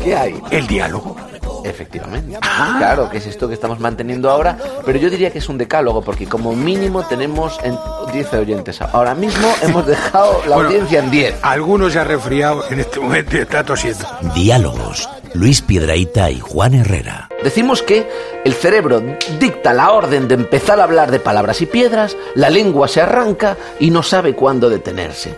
[0.02, 0.34] ¿Qué hay?
[0.50, 1.16] el diálogo.
[1.64, 2.38] Efectivamente.
[2.42, 2.74] Ah.
[2.78, 6.02] Claro, que es esto que estamos manteniendo ahora, pero yo diría que es un decálogo,
[6.02, 7.74] porque como mínimo tenemos en
[8.12, 8.80] 10 oyentes.
[8.82, 11.34] Ahora mismo hemos dejado la Bueno, audiencia en 10.
[11.42, 14.06] Algunos se ha resfriado en este momento y está tosiendo.
[14.34, 15.08] Diálogos.
[15.34, 17.28] Luis Piedraíta y Juan Herrera.
[17.42, 18.08] Decimos que
[18.44, 19.02] el cerebro
[19.40, 23.56] dicta la orden de empezar a hablar de palabras y piedras, la lengua se arranca
[23.80, 25.36] y no sabe cuándo detenerse.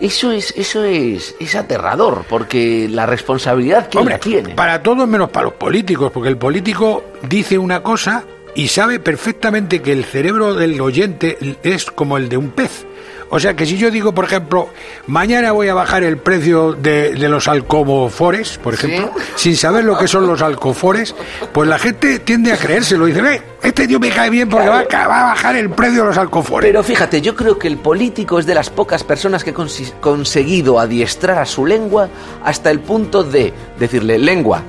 [0.00, 4.54] Eso es, eso es, es aterrador, porque la responsabilidad que Hombre, la tiene.
[4.54, 9.82] para todos menos para los políticos, porque el político dice una cosa y sabe perfectamente
[9.82, 12.86] que el cerebro del oyente es como el de un pez.
[13.28, 14.68] O sea que si yo digo, por ejemplo,
[15.08, 19.98] mañana voy a bajar el precio de, de los alcofores, por ejemplo, sin saber lo
[19.98, 21.14] que son los alcofores,
[21.52, 23.06] pues la gente tiende a creérselo.
[23.06, 26.02] Dice, ve, este tío me cae bien porque va, a- va a bajar el precio
[26.02, 26.68] de los alcofores.
[26.68, 29.54] Pero fíjate, yo creo que el político es de las pocas personas que ha
[30.00, 32.08] conseguido adiestrar a su lengua
[32.44, 34.62] hasta el punto de decirle, lengua,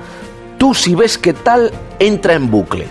[0.58, 2.86] tú si ves que tal, entra en bucle.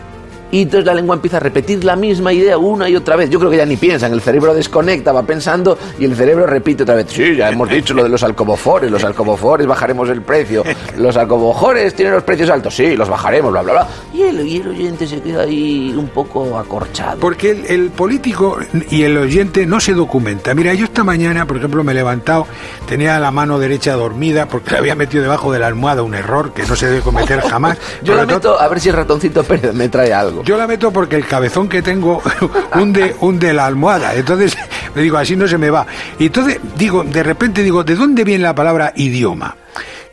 [0.51, 3.29] Y entonces la lengua empieza a repetir la misma idea una y otra vez.
[3.29, 6.83] Yo creo que ya ni piensan, el cerebro desconecta, va pensando y el cerebro repite
[6.83, 7.07] otra vez.
[7.09, 10.63] Sí, ya hemos dicho lo de los alcobofores, los alcobofores bajaremos el precio.
[10.97, 13.87] Los alcobofores tienen los precios altos, sí, los bajaremos, bla, bla, bla.
[14.13, 17.19] Y el, y el oyente se queda ahí un poco acorchado.
[17.19, 18.57] Porque el, el político
[18.89, 20.53] y el oyente no se documenta.
[20.53, 22.47] Mira, yo esta mañana, por ejemplo, me he levantado,
[22.87, 26.53] tenía la mano derecha dormida porque le había metido debajo de la almohada un error
[26.53, 27.77] que no se debe cometer jamás.
[28.03, 30.36] Yo la meto a ver si el ratoncito Pérez me trae algo.
[30.43, 32.21] Yo la meto porque el cabezón que tengo
[32.75, 34.15] hunde, hunde la almohada.
[34.15, 34.57] Entonces,
[34.95, 35.85] le digo, así no se me va.
[36.19, 39.55] Y entonces, digo, de repente digo, ¿de dónde viene la palabra idioma?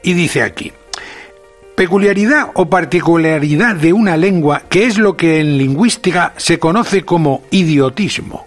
[0.02, 0.72] Y dice aquí,
[1.74, 7.42] peculiaridad o particularidad de una lengua que es lo que en lingüística se conoce como
[7.50, 8.46] idiotismo.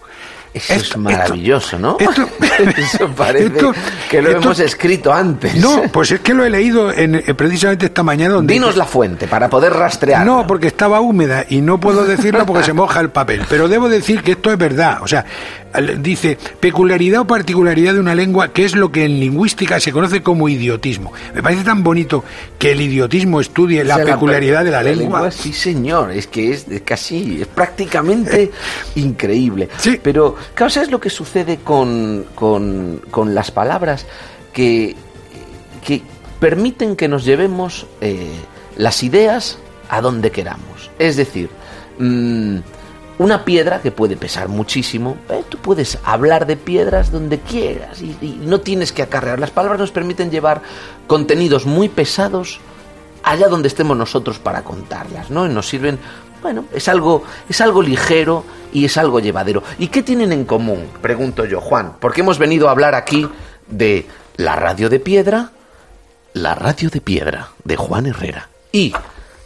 [0.54, 1.98] Eso Esto- es maravilloso, ¿no?
[2.00, 2.28] esto-
[2.78, 3.74] Eso parece esto-
[4.10, 5.56] que lo hemos escrito antes.
[5.56, 8.54] No, pues es que lo he leído en, eh, precisamente esta mañana donde...
[8.54, 10.26] Dinos la fuente para poder rastrear.
[10.26, 13.42] No, porque estaba húmeda y no puedo decirlo porque se moja el papel.
[13.50, 15.00] Pero debo decir que esto es verdad.
[15.02, 15.26] O sea,
[16.00, 20.24] dice peculiaridad o particularidad de una lengua que es lo que en lingüística se conoce
[20.24, 21.14] como idiotismo.
[21.36, 22.24] Me parece tan bonito
[22.58, 25.30] que el idiotismo estudie la O sea, peculiaridad de la lengua.
[25.30, 28.52] Sí, señor, es que es de casi, es prácticamente
[28.96, 29.70] increíble.
[29.78, 30.00] Sí.
[30.02, 34.06] Pero, claro, ¿sabes lo que sucede con, con, con las palabras?
[34.54, 34.96] Que,
[35.86, 36.02] que
[36.40, 38.32] permiten que nos llevemos eh,
[38.76, 39.58] las ideas
[39.90, 40.90] a donde queramos.
[41.00, 41.50] Es decir,
[42.00, 42.58] mm,
[43.20, 48.16] una piedra que puede pesar muchísimo, eh, tú puedes hablar de piedras donde quieras y,
[48.22, 49.40] y no tienes que acarrear.
[49.40, 50.62] Las palabras nos permiten llevar
[51.08, 52.60] contenidos muy pesados
[53.24, 55.46] allá donde estemos nosotros para contarlas, ¿no?
[55.46, 56.00] Y nos sirven,
[56.48, 59.64] bueno, es algo, es algo ligero y es algo llevadero.
[59.80, 60.88] ¿Y qué tienen en común?
[61.02, 63.28] Pregunto yo, Juan, porque hemos venido a hablar aquí
[63.68, 64.08] de
[64.38, 65.52] la radio de piedra,
[66.32, 68.48] la radio de piedra de Juan Herrera.
[68.72, 68.94] Y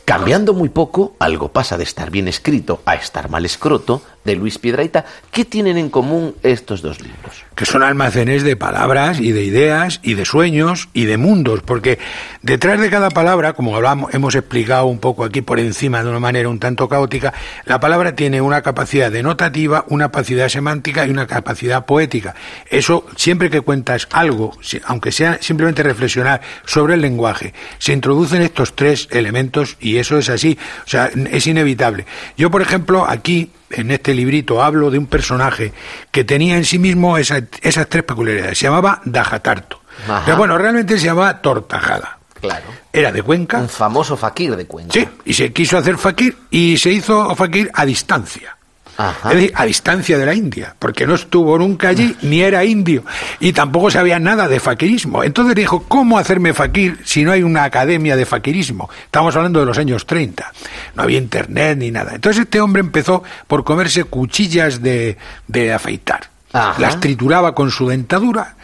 [0.06, 4.60] Cambiando muy poco, algo pasa de estar bien escrito a estar mal escroto, de Luis
[4.60, 5.06] Piedraita.
[5.32, 7.44] ¿Qué tienen en común estos dos libros?
[7.56, 12.00] Que son almacenes de palabras y de ideas y de sueños y de mundos, porque
[12.42, 13.78] detrás de cada palabra, como
[14.12, 17.34] hemos explicado un poco aquí por encima de una manera un tanto caótica,
[17.66, 22.36] la palabra tiene una capacidad denotativa, una capacidad semántica y una capacidad poética.
[22.70, 28.76] Eso, siempre que cuentas algo, aunque sea simplemente reflexionar sobre el lenguaje, se introducen estos
[28.76, 32.06] tres elementos y eso es así, o sea, es inevitable.
[32.38, 35.74] Yo, por ejemplo, aquí en este librito hablo de un personaje
[36.12, 37.44] que tenía en sí mismo esas,
[37.90, 38.58] tres peculiaridades.
[38.58, 39.82] Se llamaba Dajatarto.
[40.26, 42.18] Pero bueno, realmente se llamaba Tortajada.
[42.40, 42.66] Claro.
[42.92, 43.60] Era de Cuenca.
[43.60, 44.94] Un famoso fakir de Cuenca.
[44.94, 48.58] Sí, y se quiso hacer fakir y se hizo fakir a distancia.
[49.00, 53.04] Es decir, a distancia de la India, porque no estuvo nunca allí, ni era indio,
[53.40, 55.24] y tampoco sabía nada de faquirismo.
[55.24, 58.90] Entonces dijo, ¿cómo hacerme faquir si no hay una academia de faquirismo?
[59.06, 60.52] Estamos hablando de los años 30,
[60.96, 62.14] no había internet ni nada.
[62.14, 66.30] Entonces este hombre empezó por comerse cuchillas de, de afeitar.
[66.54, 68.56] Las trituraba con su dentadura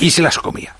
[0.00, 0.74] y se las comía.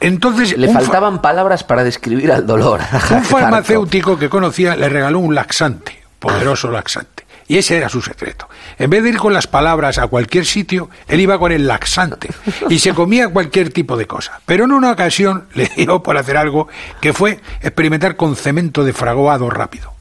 [0.00, 2.80] Entonces, le faltaban palabras para describir al dolor.
[3.10, 7.27] Un farmacéutico que conocía le regaló un laxante, poderoso laxante.
[7.48, 8.48] Y ese era su secreto.
[8.78, 12.28] En vez de ir con las palabras a cualquier sitio, él iba con el laxante
[12.68, 14.40] y se comía cualquier tipo de cosa.
[14.44, 16.68] Pero en una ocasión le dio por hacer algo
[17.00, 19.94] que fue experimentar con cemento de fraguado rápido.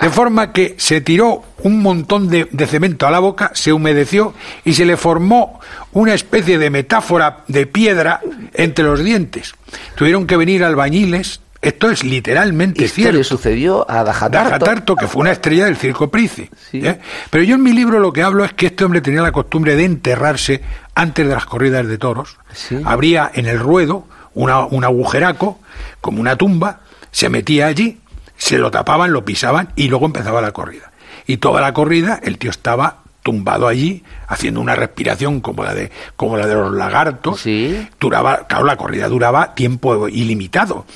[0.00, 4.34] De forma que se tiró un montón de, de, cemento a la boca, se humedeció
[4.64, 5.60] y se le formó
[5.92, 8.20] una especie de metáfora de piedra
[8.52, 9.54] entre los dientes.
[9.94, 13.18] Tuvieron que venir albañiles, esto es literalmente Esto cierto.
[13.18, 14.50] le sucedió a Dajatarto.
[14.50, 16.50] Dajatarto, que fue una estrella del circo Price.
[16.72, 17.00] ¿eh?
[17.30, 19.74] Pero yo en mi libro lo que hablo es que este hombre tenía la costumbre
[19.74, 20.62] de enterrarse
[20.94, 22.36] antes de las corridas de toros.
[22.84, 25.58] Habría en el ruedo una, un agujeraco,
[26.00, 27.98] como una tumba, se metía allí,
[28.36, 30.92] se lo tapaban, lo pisaban y luego empezaba la corrida.
[31.26, 35.90] Y toda la corrida el tío estaba tumbado allí, haciendo una respiración como la de,
[36.16, 37.44] como la de los lagartos.
[37.98, 40.86] Duraba, claro, la corrida duraba tiempo ilimitado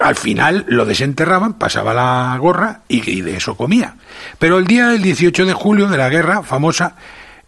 [0.00, 3.94] al final lo desenterraban, pasaba la gorra y, de eso comía.
[4.38, 6.96] Pero el día del 18 de julio de la guerra famosa,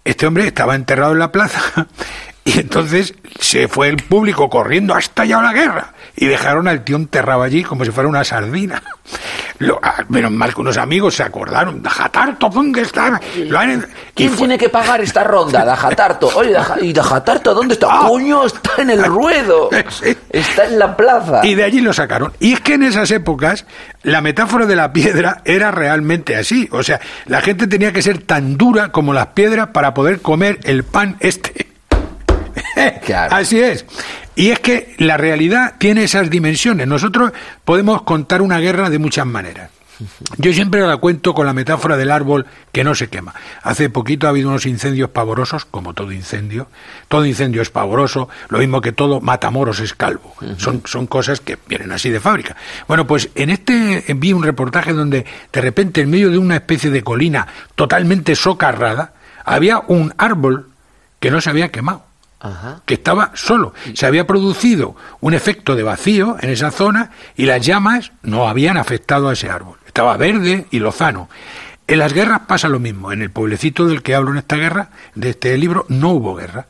[0.05, 1.87] este hombre estaba enterrado en la plaza
[2.45, 5.95] y entonces se fue el público corriendo, ha estallado la guerra.
[6.17, 8.83] Y dejaron al tío enterrado allí como si fuera una sardina.
[9.59, 11.83] Lo, ah, menos mal que unos amigos se acordaron.
[11.83, 13.21] Dajatarto, ¿dónde está?
[14.15, 15.65] ¿Quién tiene que pagar esta ronda?
[15.65, 16.29] Dajatarto.
[16.35, 17.89] Oye, ¿y Dajatarto dónde está?
[17.91, 18.07] Ah.
[18.09, 19.71] Coño, está en el ruedo.
[20.31, 21.41] Está en la plaza.
[21.45, 22.33] Y de allí lo sacaron.
[22.41, 23.65] Y es que en esas épocas
[24.03, 26.69] la metáfora de la piedra era realmente así.
[26.73, 30.59] O sea, la gente tenía que ser tan dura como las piedras para poder comer
[30.65, 31.76] el pan este.
[33.31, 33.85] Así es.
[34.35, 36.87] Y es que la realidad tiene esas dimensiones.
[36.87, 37.33] Nosotros
[37.65, 39.71] podemos contar una guerra de muchas maneras.
[40.37, 43.35] Yo siempre la cuento con la metáfora del árbol que no se quema.
[43.63, 46.69] Hace poquito ha habido unos incendios pavorosos, como todo incendio.
[47.09, 50.35] Todo incendio es pavoroso, lo mismo que todo matamoros es calvo.
[50.59, 52.57] son, son cosas que vienen así de fábrica.
[52.87, 56.91] Bueno, pues en este vi un reportaje donde de repente en medio de una especie
[56.91, 59.15] de colina totalmente socarrada
[59.45, 60.69] había un árbol
[61.21, 62.05] que no se había quemado
[62.85, 63.75] que estaba solo.
[63.95, 68.77] Se había producido un efecto de vacío en esa zona y las llamas no habían
[68.77, 69.79] afectado a ese árbol.
[69.87, 71.29] Estaba verde y lozano.
[71.89, 73.13] En las guerras pasa lo mismo.
[73.13, 76.67] En el pueblecito del que hablo en esta guerra, de este libro, no hubo guerra.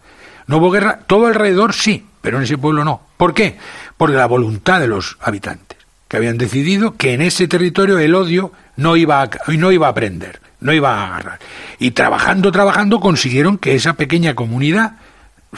[0.46, 3.00] No hubo guerra, todo alrededor sí, pero en ese pueblo no.
[3.16, 3.58] ¿Por qué?
[3.96, 8.52] Por la voluntad de los habitantes, que habían decidido que en ese territorio el odio
[8.76, 11.38] no iba a, no iba a aprender, no iba a agarrar.
[11.78, 14.98] Y trabajando, trabajando, consiguieron que esa pequeña comunidad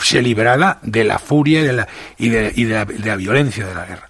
[0.01, 4.09] se librara de la furia y de la, y de, la, violencia de la guerra.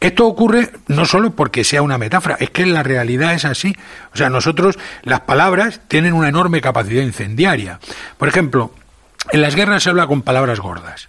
[0.00, 3.74] Esto ocurre no solo porque sea una metáfora, es que la realidad es así.
[4.14, 7.80] O sea, nosotros, las palabras tienen una enorme capacidad incendiaria.
[8.16, 8.72] Por ejemplo,
[9.32, 11.08] en las guerras se habla con palabras gordas.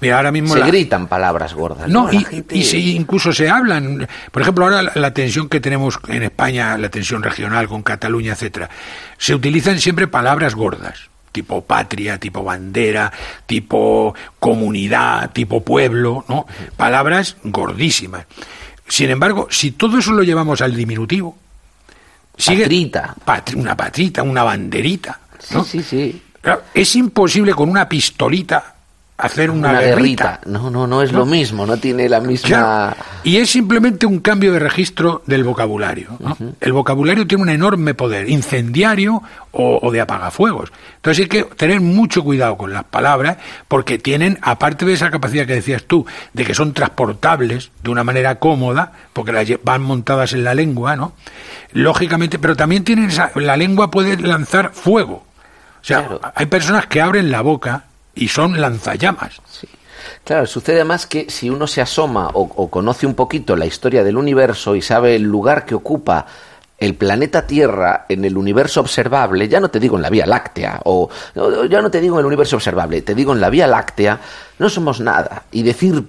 [0.00, 1.88] Mira, ahora mismo se gritan palabras gordas.
[1.88, 4.06] No, y, si incluso se hablan.
[4.30, 8.34] Por ejemplo, ahora la, la, tensión que tenemos en España, la tensión regional con Cataluña,
[8.34, 8.68] etcétera,
[9.16, 11.08] se utilizan siempre palabras gordas
[11.38, 13.12] tipo patria, tipo bandera,
[13.46, 16.46] tipo comunidad, tipo pueblo, ¿no?
[16.76, 18.26] Palabras gordísimas.
[18.88, 21.36] Sin embargo, si todo eso lo llevamos al diminutivo,
[22.36, 23.14] sigue patrita.
[23.60, 26.22] una patrita, una banderita, Sí, sí, sí.
[26.74, 28.74] es imposible con una pistolita
[29.18, 30.24] hacer una, Una guerrita.
[30.24, 30.40] guerrita.
[30.46, 32.48] No, no, no es lo mismo, no tiene la misma...
[32.48, 32.96] Claro.
[33.24, 36.10] Y es simplemente un cambio de registro del vocabulario.
[36.20, 36.36] ¿no?
[36.60, 40.72] El vocabulario tiene un enorme poder, incendiario o, o de apagafuegos.
[40.96, 45.46] Entonces hay que tener mucho cuidado con las palabras porque tienen, aparte de esa capacidad
[45.46, 50.32] que decías tú, de que son transportables de una manera cómoda, porque las van montadas
[50.32, 51.12] en la lengua, ¿no?
[51.72, 55.24] Lógicamente, pero también tienen esa, la lengua puede lanzar fuego.
[55.80, 56.20] O sea, Claro.
[56.34, 57.84] hay personas que abren la boca
[58.18, 59.40] y son lanzallamas.
[59.50, 59.68] Sí.
[60.24, 64.04] Claro, sucede además que si uno se asoma o, o conoce un poquito la historia
[64.04, 66.26] del universo y sabe el lugar que ocupa
[66.78, 70.80] el planeta Tierra en el universo observable, ya no te digo en la Vía Láctea,
[70.84, 71.10] o
[71.68, 74.20] ya no te digo en el universo observable, te digo en la Vía Láctea,
[74.58, 75.44] no somos nada.
[75.50, 76.02] Y decir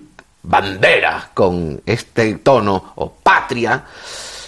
[0.43, 3.84] bandera con este tono o patria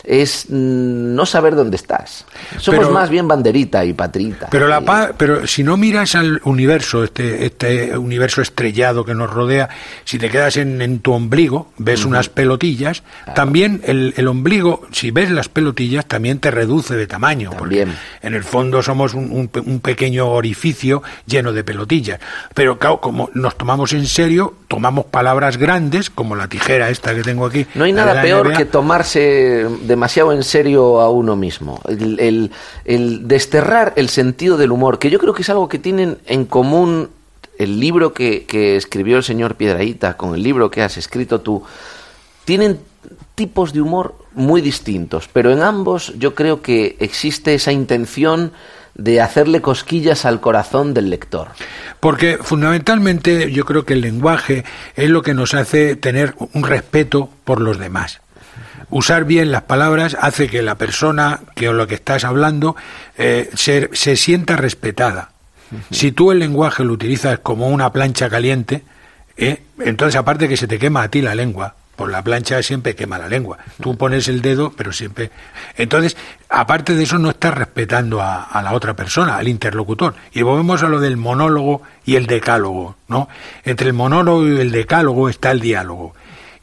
[0.03, 2.25] es mm, no saber dónde estás.
[2.57, 4.47] Somos Pero- más bien banderita y patrita.
[4.49, 9.29] Pero la paz, pero si no miras al universo, este, este universo estrellado que nos
[9.29, 9.69] rodea,
[10.05, 13.03] si te quedas en, en tu ombligo, ves unas pelotillas,
[13.35, 17.97] también el, el ombligo, si ves las pelotillas, también te reduce de tamaño, porque También.
[18.21, 22.19] en el fondo somos un, un pe- un pequeño orificio lleno de pelotillas.
[22.53, 27.21] Pero claro, como nos tomamos en serio, tomamos palabras grandes, como la tijera esta que
[27.21, 27.65] tengo aquí.
[27.75, 28.57] No hay de nada peor NBA.
[28.57, 31.81] que tomarse demasiado en serio a uno mismo.
[31.85, 32.49] El,
[33.27, 37.09] desterrar el sentido del humor, que yo creo que es algo que tienen en común
[37.59, 41.63] el libro que, que escribió el señor Piedraíta con el libro que has escrito tú.
[42.45, 42.79] Tienen
[43.35, 48.53] tipos de humor muy distintos, pero en ambos yo creo que existe esa intención
[48.95, 51.49] de hacerle cosquillas al corazón del lector.
[51.99, 54.63] Porque fundamentalmente yo creo que el lenguaje
[54.95, 58.21] es lo que nos hace tener un respeto por los demás.
[58.89, 62.75] Usar bien las palabras hace que la persona que o lo que estás hablando
[63.17, 65.31] eh, se, se sienta respetada.
[65.89, 68.83] Si tú el lenguaje lo utilizas como una plancha caliente,
[69.37, 72.95] eh, entonces aparte que se te quema a ti la lengua, por la plancha siempre
[72.95, 73.59] quema la lengua.
[73.79, 75.29] Tú pones el dedo, pero siempre.
[75.77, 76.17] Entonces,
[76.49, 80.15] aparte de eso, no estás respetando a, a la otra persona, al interlocutor.
[80.33, 83.29] Y volvemos a lo del monólogo y el decálogo, ¿no?
[83.63, 86.15] Entre el monólogo y el decálogo está el diálogo.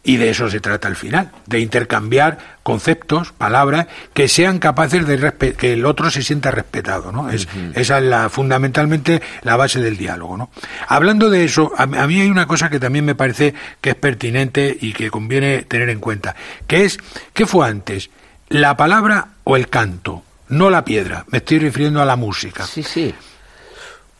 [0.08, 5.54] Y de eso se trata al final, de intercambiar conceptos, palabras, que sean capaces de
[5.54, 7.28] que el otro se sienta respetado, ¿no?
[7.28, 10.48] Es, Esa es la, fundamentalmente la base del diálogo, ¿no?
[10.86, 13.96] Hablando de eso, a, a mí hay una cosa que también me parece que es
[13.96, 16.34] pertinente y que conviene tener en cuenta,
[16.66, 16.96] que es,
[17.34, 18.08] ¿qué fue antes?
[18.48, 20.22] ¿La palabra o el canto?
[20.48, 22.64] No la piedra, me estoy refiriendo a la música.
[22.64, 23.14] Sí, sí.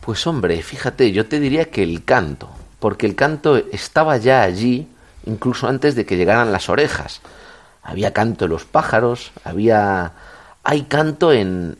[0.02, 4.86] Pues hombre, fíjate, yo te diría que el canto, porque el canto estaba ya allí
[5.26, 7.20] incluso antes de que llegaran las orejas.
[7.82, 10.12] Había canto en los pájaros, había
[10.62, 11.78] hay canto en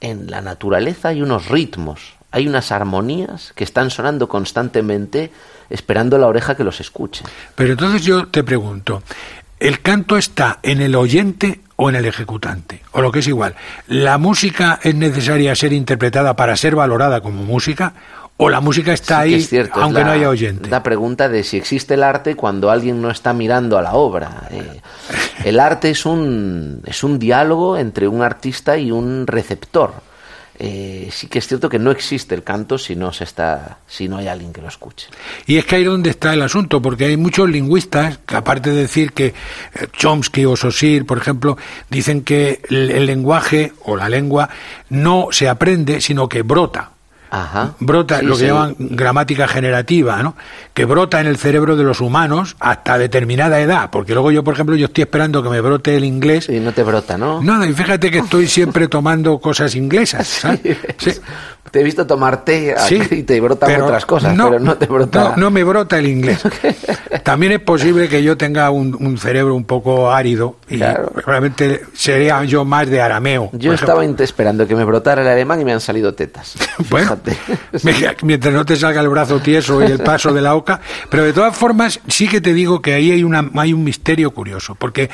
[0.00, 5.30] en la naturaleza hay unos ritmos, hay unas armonías que están sonando constantemente
[5.68, 7.24] esperando la oreja que los escuche.
[7.54, 9.02] Pero entonces yo te pregunto,
[9.58, 12.82] ¿el canto está en el oyente o en el ejecutante?
[12.92, 13.54] O lo que es igual,
[13.86, 17.92] ¿la música es necesaria ser interpretada para ser valorada como música?
[18.42, 20.70] ¿O la música está Sí ahí es cierto, es aunque no haya oyente?
[20.70, 24.48] La pregunta de si existe el arte cuando alguien no está mirando a la obra.
[24.50, 24.80] Eh,
[25.44, 29.92] el arte es un, es un diálogo entre un artista y un receptor.
[30.58, 34.08] Eh, sí que es cierto que no existe el canto si no se está, si
[34.08, 35.08] no hay alguien que lo escuche.
[35.46, 38.76] Y es que ahí donde está el asunto, porque hay muchos lingüistas que aparte de
[38.82, 39.34] decir que eh,
[39.92, 41.58] Chomsky o Saussure, por ejemplo,
[41.90, 44.48] dicen que el, el lenguaje o la lengua
[44.88, 46.92] no se aprende, sino que brota.
[47.30, 47.74] Ajá.
[47.80, 48.46] brota Sí, lo que sí.
[48.46, 50.36] llaman gramática generativa, ¿no?
[50.74, 54.54] Que brota en el cerebro de los humanos hasta determinada edad, porque luego yo, por
[54.54, 56.48] ejemplo, yo estoy esperando que me brote el inglés.
[56.48, 57.42] Y no te brota, ¿no?
[57.42, 60.60] Nada, y fíjate que estoy siempre tomando cosas inglesas, ¿sabes?
[60.98, 61.12] Sí.
[61.70, 62.74] Te he visto tomar té
[63.12, 65.22] y te brotan pero otras cosas, pero no te brota.
[65.30, 66.40] No, no me brota el inglés.
[67.22, 71.10] También es posible que yo tenga un, un cerebro un poco árido y Claro.
[71.12, 73.50] probablemente sería yo más de arameo.
[73.52, 76.54] Yo estaba esperando que me brotara el alemán y me han salido tetas.
[76.90, 77.18] Bueno,
[78.22, 81.32] Mientras no te salga el brazo tieso y el paso de la oca, pero de
[81.32, 85.10] todas formas sí que te digo que ahí hay una hay un misterio curioso, porque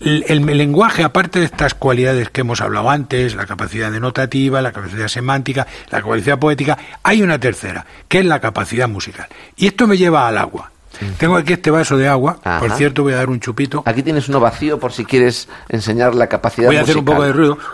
[0.00, 4.72] el, el lenguaje aparte de estas cualidades que hemos hablado antes, la capacidad denotativa, la
[4.72, 9.26] capacidad semántica, la capacidad poética, hay una tercera, que es la capacidad musical.
[9.56, 10.72] Y esto me lleva al agua.
[11.18, 13.82] Tengo aquí este vaso de agua, por cierto voy a dar un chupito.
[13.86, 17.22] Aquí tienes uno vacío por si quieres enseñar la capacidad Voy a hacer un poco
[17.22, 17.58] de ruido.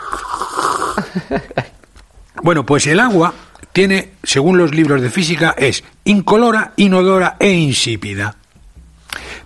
[2.42, 3.33] Bueno, pues el agua
[3.75, 8.37] tiene, según los libros de física, es incolora, inodora e insípida.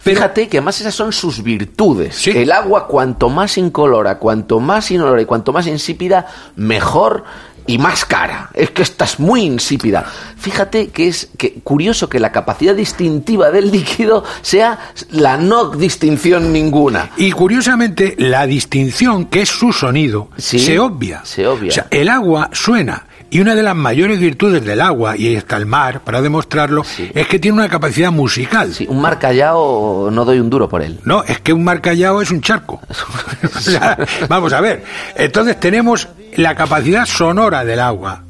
[0.04, 2.14] Pero- Fíjate que además esas son sus virtudes.
[2.16, 2.30] Sí.
[2.30, 7.24] El agua, cuanto más incolora, cuanto más inodora y cuanto más insípida, mejor
[7.68, 8.50] y más cara.
[8.54, 10.04] Es que esta es muy insípida.
[10.36, 14.78] Fíjate que es que, curioso que la capacidad distintiva del líquido sea
[15.10, 17.10] la no distinción ninguna.
[17.16, 21.20] Y curiosamente, la distinción, que es su sonido, Sí, se obvia.
[21.24, 21.68] se obvia.
[21.68, 23.04] O sea, el agua suena.
[23.30, 26.82] Y una de las mayores virtudes del agua, y ahí está el mar para demostrarlo,
[27.12, 28.72] es que tiene una capacidad musical.
[28.72, 30.98] Sí, un mar callao no doy un duro por él.
[31.04, 32.80] No, es que un mar callao es un charco.
[33.54, 33.98] O sea,
[34.28, 34.82] vamos a ver.
[35.14, 38.24] Entonces tenemos la capacidad sonora del agua.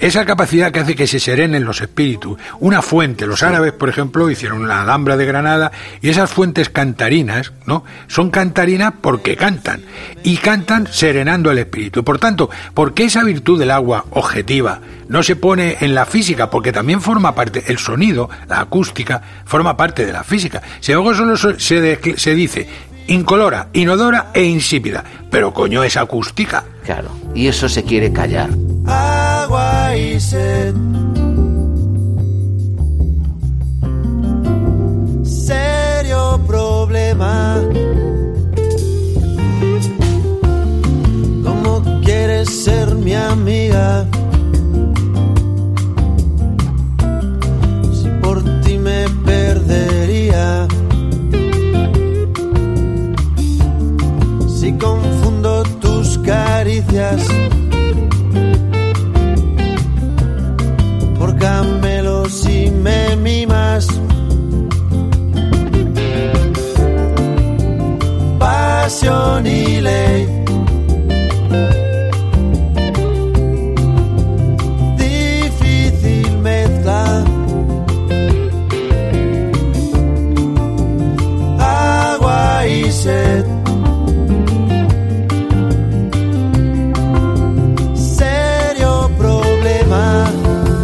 [0.00, 2.38] Esa capacidad que hace que se serenen los espíritus.
[2.60, 7.52] Una fuente, los árabes, por ejemplo, hicieron la Alhambra de Granada y esas fuentes cantarinas,
[7.66, 7.84] ¿no?
[8.06, 9.82] Son cantarinas porque cantan
[10.22, 12.04] y cantan serenando el espíritu.
[12.04, 14.78] Por tanto, ¿por qué esa virtud del agua objetiva
[15.08, 16.48] no se pone en la física?
[16.48, 20.62] Porque también forma parte, el sonido, la acústica, forma parte de la física.
[20.78, 22.68] Si algo solo so- se, se dice
[23.08, 26.64] incolora, inodora e insípida, pero coño es acústica.
[26.84, 27.10] Claro.
[27.34, 28.50] Y eso se quiere callar.
[28.86, 30.74] agua y sed.
[35.24, 37.60] Serio problema.
[41.44, 44.06] ¿Cómo quieres ser mi amiga?
[47.92, 50.66] Si por ti me perdería.
[54.78, 57.26] Confundo tus caricias.
[61.18, 63.86] por camelos y me mimas.
[68.38, 70.38] Pasión y ley.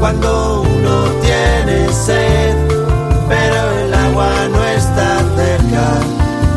[0.05, 2.55] Cuando uno tiene sed,
[3.27, 5.87] pero el agua no está cerca.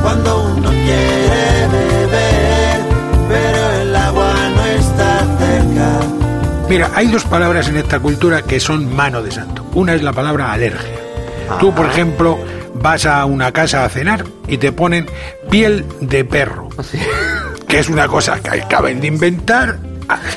[0.03, 2.81] Cuando uno quiere beber,
[3.29, 6.67] pero el agua no está cerca.
[6.67, 9.65] Mira, hay dos palabras en esta cultura que son mano de santo.
[9.75, 10.99] Una es la palabra alergia.
[11.57, 12.37] Tú, por ejemplo,
[12.73, 15.07] vas a una casa a cenar y te ponen
[15.49, 16.67] piel de perro,
[17.65, 19.86] que es una cosa que acaban de inventar.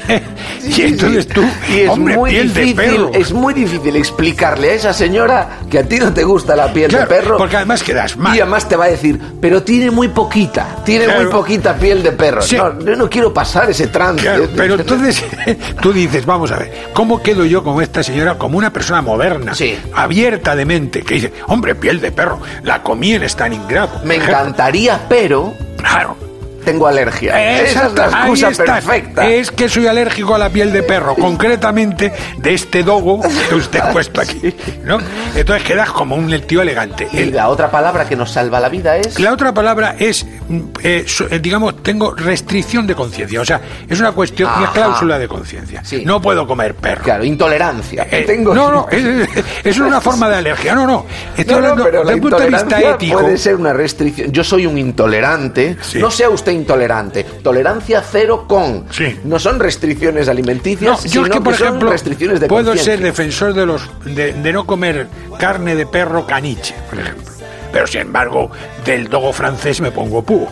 [0.77, 3.11] y entonces tú, Y es hombre, muy piel de difícil, perro.
[3.15, 6.91] es muy difícil explicarle a esa señora que a ti no te gusta la piel
[6.91, 7.37] Claro, de perro.
[7.39, 8.37] porque además quedas mal.
[8.37, 11.23] Y además te va a decir, pero tiene muy poquita, tiene Claro.
[11.23, 12.43] muy poquita piel de perro.
[12.43, 12.57] Sí.
[12.57, 14.23] No, yo no quiero pasar ese trance.
[14.23, 15.23] Claro, pero entonces
[15.83, 19.55] tú dices, vamos a ver, ¿cómo quedo yo con esta señora como una persona moderna,
[19.55, 19.79] Sí.
[19.95, 24.01] abierta de mente, que dice, hombre, piel de perro, la comí en Stalingrado?
[24.05, 26.17] Me encantaría, pero Claro.
[26.65, 27.61] Tengo alergia.
[27.63, 29.27] Esa es la excusa perfecta.
[29.29, 33.81] Es que soy alérgico a la piel de perro, concretamente de este dogo que usted
[33.81, 34.55] ha puesto aquí.
[34.85, 34.99] ¿no?
[35.35, 37.09] Entonces quedas como un tío elegante.
[37.13, 39.19] Y El- la otra palabra que nos salva la vida es...
[39.19, 43.41] la otra palabra es, mm, eh, so- eh, digamos, tengo restricción de conciencia.
[43.41, 44.73] O sea, es una cuestión, una Ajá.
[44.73, 45.83] cláusula de conciencia.
[45.85, 46.03] Sí.
[46.05, 47.03] No puedo comer perro.
[47.05, 48.07] Claro, intolerancia.
[48.11, 48.55] Eh, Tengo...
[48.55, 49.05] No, no, es,
[49.37, 50.75] es- es una forma de alergia.
[50.75, 51.07] No, no.
[51.37, 53.21] Estoy No, no, hablando pero la desde punto de vista intolerancia ético.
[53.21, 54.33] puede ser una restricción.
[54.33, 55.77] Yo soy un intolerante.
[55.83, 55.99] Sí.
[55.99, 57.25] No sea usted intolerante.
[57.43, 58.87] Tolerancia cero con.
[58.91, 59.19] Sí.
[59.25, 62.77] No son restricciones No, alimenticias, yo sino es que, por son ejemplo, restricciones de puedo
[62.77, 67.31] ser defensor de los de, de no comer carne de perro caniche, por ejemplo.
[67.73, 68.51] Pero sin embargo,
[68.85, 70.49] del dogo francés me pongo púo.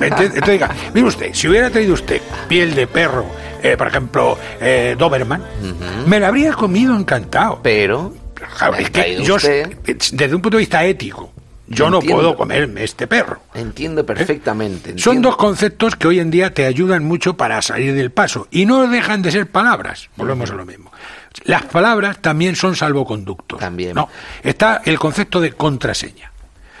[0.00, 3.26] Entonces, diga, mire usted, si hubiera traído usted piel de perro,
[3.62, 5.42] eh, por ejemplo, eh, Doberman,
[6.06, 7.60] me la habría comido encantado.
[7.62, 8.12] Pero.
[8.78, 11.32] Es que yo, desde un punto de vista ético,
[11.66, 13.40] yo no puedo comerme este perro.
[13.54, 14.90] Entiendo perfectamente.
[14.90, 14.94] ¿Eh?
[14.98, 15.30] Son entiendo.
[15.30, 18.86] dos conceptos que hoy en día te ayudan mucho para salir del paso y no
[18.86, 20.10] dejan de ser palabras.
[20.16, 20.92] Volvemos a lo mismo.
[21.44, 23.58] Las palabras también son salvoconductos.
[23.58, 23.94] También.
[23.94, 24.08] No,
[24.42, 26.32] está el concepto de contraseña.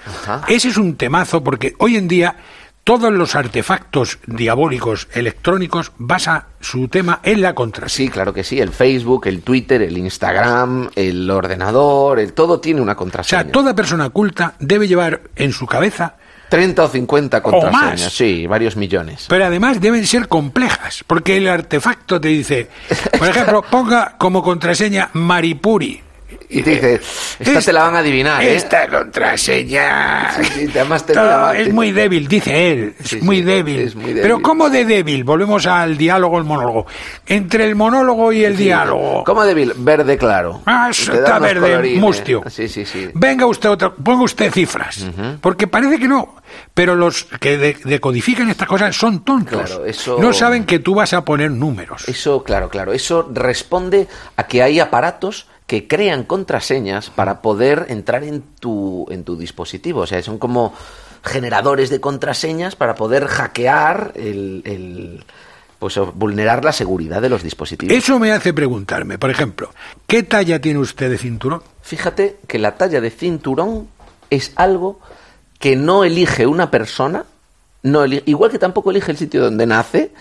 [0.06, 0.44] Ajá.
[0.48, 2.36] Ese es un temazo porque hoy en día
[2.84, 8.06] todos los artefactos diabólicos electrónicos basa su tema en la contraseña.
[8.06, 8.60] Sí, claro que sí.
[8.60, 13.42] El Facebook, el Twitter, el Instagram, el ordenador, el todo tiene una O contraseña.
[13.42, 16.16] sea, toda persona culta debe llevar en su cabeza
[16.50, 18.00] 30 o 50 contraseñas.
[18.02, 18.12] más.
[18.12, 19.24] Sí, varios millones.
[19.28, 22.68] Pero además deben ser complejas, porque el artefacto te dice,
[23.18, 26.02] por ejemplo, ponga como contraseña Maripuri.
[26.48, 27.00] Y te dice,
[27.38, 28.56] esta te la van a adivinar, ¿eh?
[28.56, 30.30] Esta contraseña.
[30.44, 32.94] Sí, sí, además te mira, es muy débil, dice él.
[32.98, 33.80] Es Sí, muy, débil.
[33.80, 34.22] es muy débil.
[34.22, 35.22] Pero ¿cómo de débil?
[35.24, 36.86] Volvemos al diálogo, el monólogo.
[37.26, 39.24] Entre el monólogo y el diálogo.
[39.24, 39.72] ¿Cómo débil?
[39.76, 40.62] Verde claro.
[40.66, 42.00] Ah, está verde, colorines.
[42.00, 42.42] mustio.
[42.48, 43.08] Sí, sí, sí.
[43.14, 43.70] Venga usted
[44.02, 45.06] ponga usted cifras.
[45.40, 46.36] Porque parece que no.
[46.72, 49.66] Pero los que de- decodifican estas cosas son tontos.
[49.70, 52.06] Claro, eso- No saben que tú vas a poner números.
[52.08, 52.92] Eso, claro, claro.
[52.92, 59.24] Eso responde a que hay aparatos que crean contraseñas para poder entrar en tu, en
[59.24, 60.02] tu dispositivo.
[60.02, 60.72] O sea, son como
[61.24, 65.24] generadores de contraseñas para poder hackear el, el-
[65.80, 67.92] pues o vulnerar la seguridad de los dispositivos.
[67.96, 69.70] Eso me hace preguntarme, por ejemplo,
[70.06, 71.62] ¿qué talla tiene usted de cinturón?
[71.82, 73.88] Fíjate que la talla de cinturón
[74.30, 75.00] es algo
[75.58, 77.24] que no elige una persona,
[77.82, 80.12] no eli- igual que tampoco elige el sitio donde nace,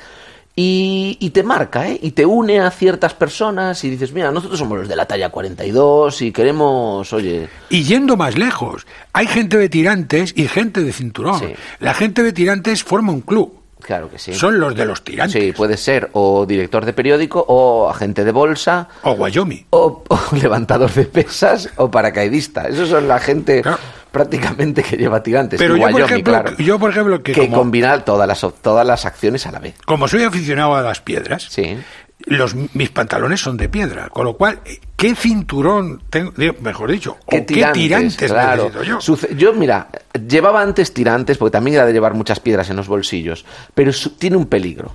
[0.56, 2.00] y, y te marca, ¿eh?
[2.02, 5.30] Y te une a ciertas personas y dices, mira, nosotros somos los de la talla
[5.30, 10.94] 42 y queremos, oye, Y yendo más lejos, hay gente de tirantes y gente de
[10.94, 11.40] cinturón.
[11.40, 11.54] Sí.
[11.80, 13.60] La gente de tirantes forma un club.
[13.82, 14.34] claro que sí.
[14.36, 15.42] Son los de los tirantes.
[15.44, 19.66] Sí, puede ser o director de periódico o agente de bolsa O Wyoming.
[19.72, 22.68] o, o levantador de pesas o paracaidista.
[22.68, 23.80] Esos son la gente Claro.
[24.14, 25.58] Prácticamente que lleva tirantes.
[25.60, 26.58] Pero yo, por Wyoming, ejemplo, claro.
[26.58, 29.74] yo, por ejemplo, que, que como, combina todas las, todas las acciones a la vez.
[29.86, 31.78] como soy aficionado a las piedras, Sí.
[32.26, 34.10] los, mis pantalones son de piedra.
[34.10, 34.60] Con lo cual,
[34.96, 36.32] ¿qué cinturón tengo?
[36.62, 38.66] Mejor dicho, ¿Qué o qué tirantes claro.
[38.66, 39.02] necesito yo?
[39.02, 39.88] Suce- yo, mira,
[40.28, 43.44] llevaba antes tirantes, porque también era de llevar muchas piedras en los bolsillos,
[43.74, 44.94] pero tiene un peligro.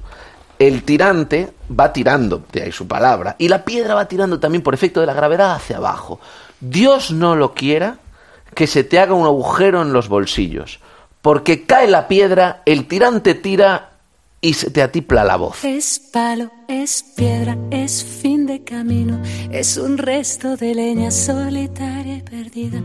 [0.61, 4.75] El tirante va tirando, de ahí su palabra, y la piedra va tirando también por
[4.75, 6.21] efecto de la gravedad hacia abajo.
[6.61, 7.99] Dios no lo quiera
[8.55, 10.80] que se te haga un agujero en los bolsillos,
[11.22, 13.88] porque cae la piedra, el tirante tira
[14.40, 15.64] y se te atipla la voz.
[15.64, 19.20] Es palo, es piedra, es fin de camino,
[19.51, 22.80] es un resto de leña solitaria y perdida,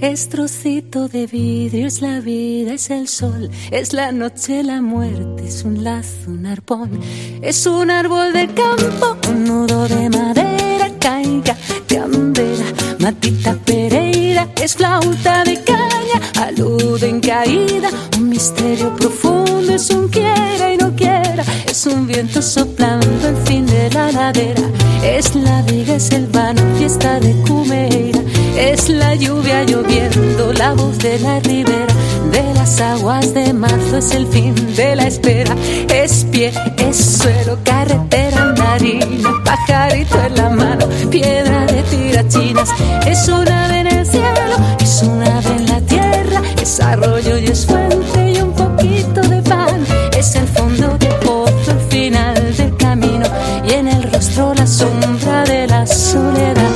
[0.00, 5.46] es trocito de vidrio, es la vida, es el sol, es la noche, la muerte,
[5.46, 7.00] es un lazo, un arpón,
[7.40, 10.77] es un árbol de campo, un nudo de madera,
[11.08, 11.56] caiga,
[11.86, 17.88] candela, matita pereira, es flauta de caña, alude en caída,
[18.18, 23.64] un misterio profundo, es un quiera y no quiera, es un viento soplando el fin
[23.64, 24.66] de la ladera,
[25.02, 28.20] es la viga, es el vano, fiesta de Cumeira,
[28.58, 31.94] es la lluvia lloviendo, la voz de la ribera,
[32.32, 35.56] de las aguas de marzo, es el fin de la espera,
[35.88, 42.70] es pie, es suelo, carretera, andarina, pajarito en la mano, piedra de tirachinas,
[43.06, 47.46] es un ave en el cielo, es un ave en la tierra, es arroyo y
[47.46, 49.84] es fuente y un poquito de pan,
[50.16, 53.26] es el fondo de pozo, el final del camino
[53.66, 56.72] y en el rostro la sombra de la soledad.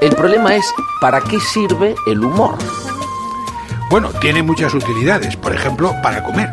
[0.00, 0.66] El problema es,
[1.00, 2.58] ¿para qué sirve el humor?
[3.90, 5.36] Bueno, tiene muchas utilidades.
[5.36, 6.50] Por ejemplo, para comer.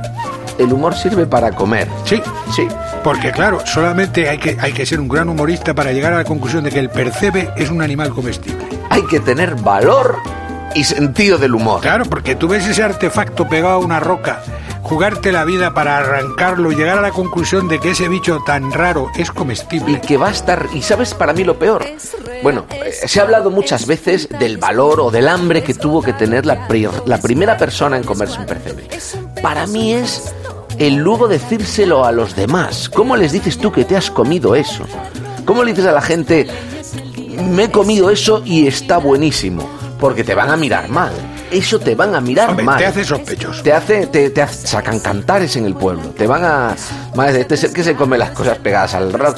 [0.57, 1.87] El humor sirve para comer.
[2.05, 2.21] Sí,
[2.55, 2.67] Sí.
[3.03, 6.23] Porque claro, solamente hay que, hay que ser un gran humorista para llegar a la
[6.23, 8.63] conclusión de que el percebe es un animal comestible.
[8.89, 10.17] Hay que tener valor
[10.75, 11.81] y sentido del humor.
[11.81, 14.41] Claro, porque tú ves ese artefacto pegado a una roca,
[14.83, 18.71] jugarte la vida para arrancarlo y llegar a la conclusión de que ese bicho tan
[18.71, 19.99] raro es Y comestible.
[20.01, 20.67] que va a estar...
[20.73, 21.85] ¿Y sabes para mí lo peor?
[22.43, 26.13] Bueno, eh, se ha hablado muchas veces del valor o del hambre que tuvo que
[26.13, 28.87] tener la, pri- la primera persona en comerse un percebe.
[29.41, 30.33] Para mí es
[30.77, 32.89] el luego decírselo a los demás.
[32.89, 34.85] ¿Cómo les dices tú que te has comido eso?
[35.45, 36.47] ¿Cómo le dices a la gente,
[37.49, 39.67] me he comido eso y está buenísimo?
[39.99, 41.11] Porque te van a mirar mal.
[41.51, 42.77] Eso te van a mirar Hombre, mal.
[42.79, 43.61] te hace sospechoso.
[43.61, 46.09] Te hace, te, te hace- sacan cantares en el pueblo.
[46.17, 46.75] Te van a.
[47.15, 49.35] Madre, este es el que se come las cosas pegadas al rabo.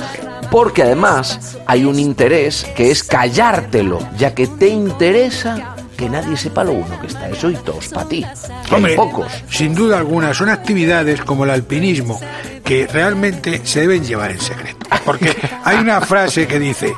[0.52, 5.73] Porque además hay un interés que es callártelo, ya que te interesa
[6.04, 8.26] que nadie sepa lo uno que está eso y todos para ti.
[8.70, 9.32] Hombre, pocos.
[9.50, 12.20] sin duda alguna, son actividades como el alpinismo
[12.66, 14.86] que realmente se deben llevar en secreto.
[15.06, 15.34] Porque
[15.64, 16.94] hay una frase que dice,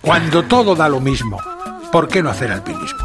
[0.00, 1.40] cuando todo da lo mismo,
[1.92, 2.98] ¿por qué no hacer alpinismo?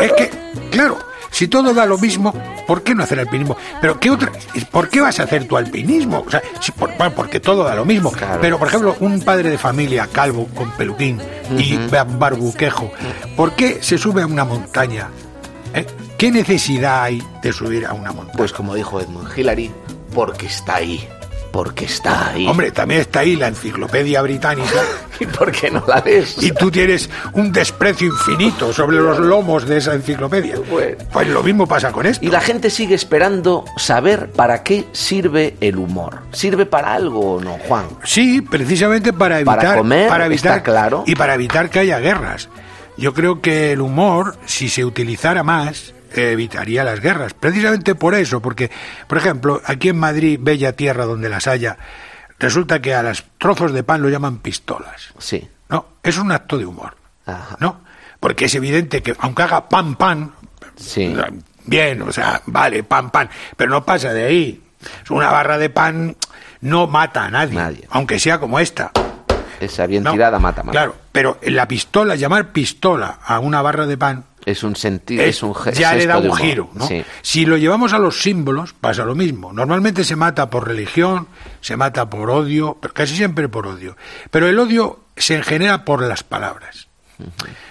[0.00, 0.30] Es que,
[0.70, 0.98] claro,
[1.34, 2.32] si todo da lo mismo,
[2.66, 3.56] ¿por qué no hacer alpinismo?
[3.80, 4.30] Pero ¿qué otra?
[4.70, 6.24] ¿Por qué vas a hacer tu alpinismo?
[6.26, 8.12] O sea, si por- bueno, porque todo da lo mismo.
[8.12, 8.38] Claro.
[8.40, 11.20] Pero, por ejemplo, un padre de familia calvo con peluquín
[11.58, 12.90] y ba- barbuquejo,
[13.36, 15.08] ¿por qué se sube a una montaña?
[15.74, 15.84] ¿Eh?
[16.16, 18.36] ¿Qué necesidad hay de subir a una montaña?
[18.38, 19.72] Pues como dijo Edmund Hillary,
[20.14, 21.06] porque está ahí.
[21.54, 22.48] Porque está ahí.
[22.48, 24.82] Hombre, también está ahí la enciclopedia británica
[25.20, 26.42] ¿Y por qué no la lees?
[26.42, 30.56] y tú tienes un desprecio infinito sobre los lomos de esa enciclopedia.
[30.68, 30.96] Bueno.
[31.12, 32.26] Pues lo mismo pasa con esto.
[32.26, 36.22] Y la gente sigue esperando saber para qué sirve el humor.
[36.32, 37.84] ¿Sirve para algo o no, Juan?
[38.02, 41.04] Sí, precisamente para Para evitar, comer, evitar está claro.
[41.06, 42.48] y para evitar que haya guerras.
[42.96, 45.93] yo creo que el humor, si se utilizara más,
[46.32, 47.34] evitaría las guerras.
[47.34, 48.70] Precisamente por eso, porque,
[49.06, 51.76] por ejemplo, aquí en Madrid, bella tierra donde las haya,
[52.38, 55.12] resulta que a los trozos de pan lo llaman pistolas.
[55.18, 55.48] Sí.
[55.68, 56.96] No, es un acto de humor.
[57.26, 57.56] Ajá.
[57.60, 57.80] ¿No?
[58.20, 60.32] Porque es evidente que aunque haga pan pan,
[60.76, 61.14] Sí.
[61.66, 64.62] bien, o sea, vale, pan pan, pero no pasa de ahí.
[65.10, 66.16] Una barra de pan
[66.60, 67.86] no mata a nadie, Nadie.
[67.90, 68.90] aunque sea como esta.
[69.60, 70.12] Esa bien ¿no?
[70.12, 70.72] tirada mata más.
[70.72, 75.42] Claro, pero la pistola, llamar pistola a una barra de pan Es un sentido, es,
[75.42, 76.70] un ge- ya le gesto da un giro.
[76.74, 76.86] ¿no?
[76.86, 77.02] Sí.
[77.22, 79.52] Si lo llevamos a los símbolos, pasa lo mismo.
[79.52, 81.28] Normalmente se mata por religión,
[81.60, 83.96] se mata por odio, pero casi siempre por odio.
[84.30, 86.88] Pero el odio se genera por las palabras.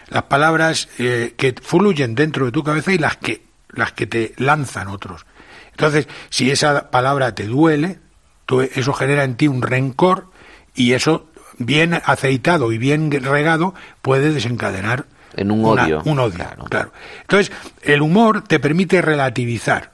[0.09, 4.33] Las palabras eh, que fluyen dentro de tu cabeza y las que, las que te
[4.37, 5.25] lanzan otros.
[5.71, 7.99] Entonces, si esa palabra te duele,
[8.45, 10.29] tú- eso genera en ti un rencor
[10.75, 15.05] y eso, bien aceitado y bien regado, puede desencadenar
[15.35, 16.65] En un una- odio, un odio, claro.
[16.65, 16.91] claro.
[17.21, 19.91] Entonces, el humor te permite relativizar.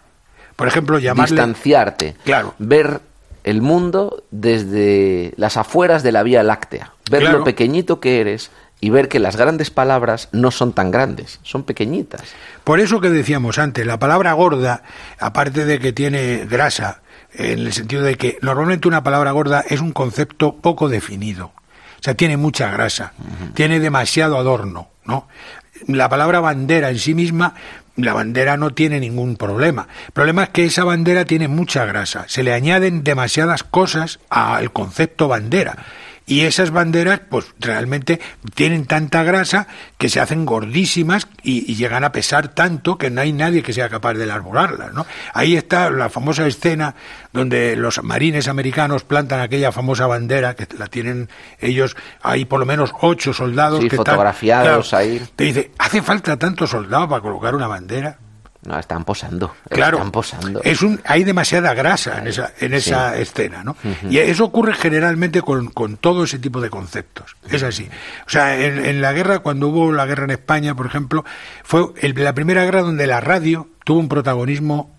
[0.55, 1.35] Por ejemplo, llamarle...
[1.35, 2.15] Distanciarte.
[2.25, 2.53] Claro.
[2.59, 3.01] Ver
[3.45, 6.93] el mundo desde las afueras de la Vía Láctea.
[7.09, 7.39] Ver Claro.
[7.39, 11.63] lo pequeñito que eres y ver que las grandes palabras no son tan grandes, son
[11.63, 12.21] pequeñitas.
[12.63, 14.83] Por eso que decíamos antes, la palabra gorda,
[15.19, 17.01] aparte de que tiene grasa,
[17.33, 21.47] en el sentido de que normalmente una palabra gorda es un concepto poco definido.
[21.47, 23.11] O sea, tiene mucha grasa,
[23.53, 25.27] tiene demasiado adorno, ¿no?
[25.87, 27.55] La palabra bandera en sí misma,
[27.95, 29.87] la bandera no tiene ningún problema.
[30.07, 32.25] El problema es que esa bandera tiene mucha grasa.
[32.27, 35.77] Se le añaden demasiadas cosas al concepto bandera.
[36.29, 38.19] Y esas banderas, pues realmente
[38.53, 39.67] tienen tanta grasa
[39.97, 43.73] que se hacen gordísimas y, y llegan a pesar tanto que no hay nadie que
[43.73, 45.05] sea capaz de elaborarlas, ¿no?
[45.33, 46.95] Ahí está la famosa escena
[47.33, 52.65] donde los marines americanos plantan aquella famosa bandera que la tienen ellos, hay por lo
[52.65, 55.21] menos ocho soldados Sí, que fotografiados están, ahí.
[55.35, 58.17] Te dice, ¿hace falta tantos soldados para colocar una bandera?
[58.65, 59.55] No, están posando.
[59.69, 60.61] Claro, Están posando.
[60.63, 63.77] es un, hay demasiada grasa en esa, en esa escena, ¿no?
[64.09, 67.37] Y eso ocurre generalmente con, con todo ese tipo de conceptos.
[67.49, 67.87] Es así.
[68.27, 71.23] O sea, en, en la guerra, cuando hubo la guerra en España, por ejemplo,
[71.63, 74.93] fue el- la primera guerra donde la radio tuvo un protagonismo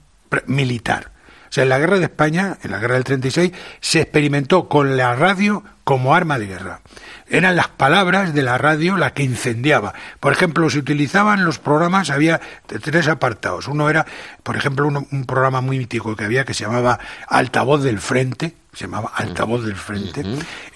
[0.47, 1.11] militar.
[1.51, 4.97] O sea, en la guerra de España, en la guerra del 36, se experimentó con
[4.97, 6.81] la radio como arma de guerra.
[7.29, 9.93] Eran las palabras de la radio las que incendiaba.
[10.21, 13.67] Por ejemplo, se utilizaban los programas, había tres apartados.
[13.67, 14.07] Uno era,
[14.45, 18.85] por ejemplo, un programa muy mítico que había que se llamaba Altavoz del Frente, se
[18.85, 20.25] llamaba Altavoz del Frente.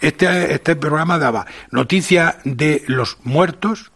[0.01, 3.93] Este, este programa daba noticia de los muertos,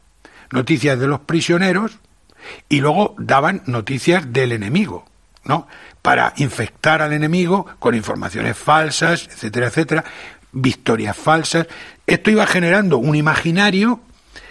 [0.53, 1.99] noticias de los prisioneros,
[2.69, 5.05] y luego daban noticias del enemigo,
[5.45, 5.67] ¿no?
[6.03, 10.05] Para infectar al enemigo con informaciones falsas, etcétera, etcétera,
[10.53, 11.67] victorias falsas.
[12.07, 14.01] Esto iba generando un imaginario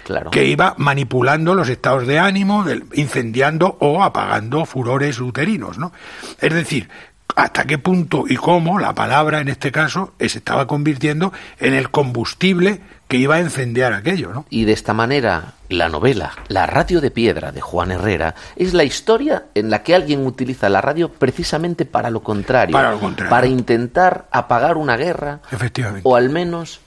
[0.04, 0.32] Claro.
[0.32, 5.92] que iba manipulando los estados de ánimo, incendiando o apagando furores uterinos, ¿no?
[6.40, 6.88] Es decir,
[7.36, 11.92] hasta qué punto y cómo la palabra en este caso se estaba convirtiendo en el
[11.92, 14.46] combustible que iba a incendiar aquello, ¿no?
[14.50, 18.84] Y de esta manera, la novela La radio de piedra de Juan Herrera es la
[18.84, 22.74] historia en la que alguien utiliza la radio precisamente para lo contrario.
[22.74, 23.30] Para lo contrario.
[23.30, 26.02] Para intentar apagar una guerra Efectivamente.
[26.04, 26.82] o al menos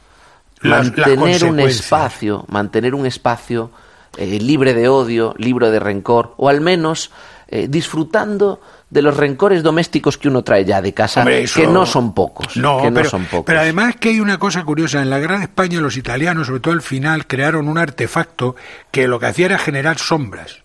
[0.60, 3.70] Las- las mantener un espacio, mantener un espacio
[4.18, 7.10] eh, libre de odio, libre de rencor, o al menos
[7.48, 8.60] eh, disfrutando
[8.90, 12.12] de los rencores domésticos que uno trae ya de casa, Hombre, eso- que no son
[12.12, 12.56] pocos.
[12.56, 13.44] No, que no pero, son pocos.
[13.46, 15.00] pero además que hay una cosa curiosa.
[15.00, 18.56] En la de España los italianos, sobre todo al final, crearon un artefacto
[18.90, 20.62] que lo que hacía era generar sombras,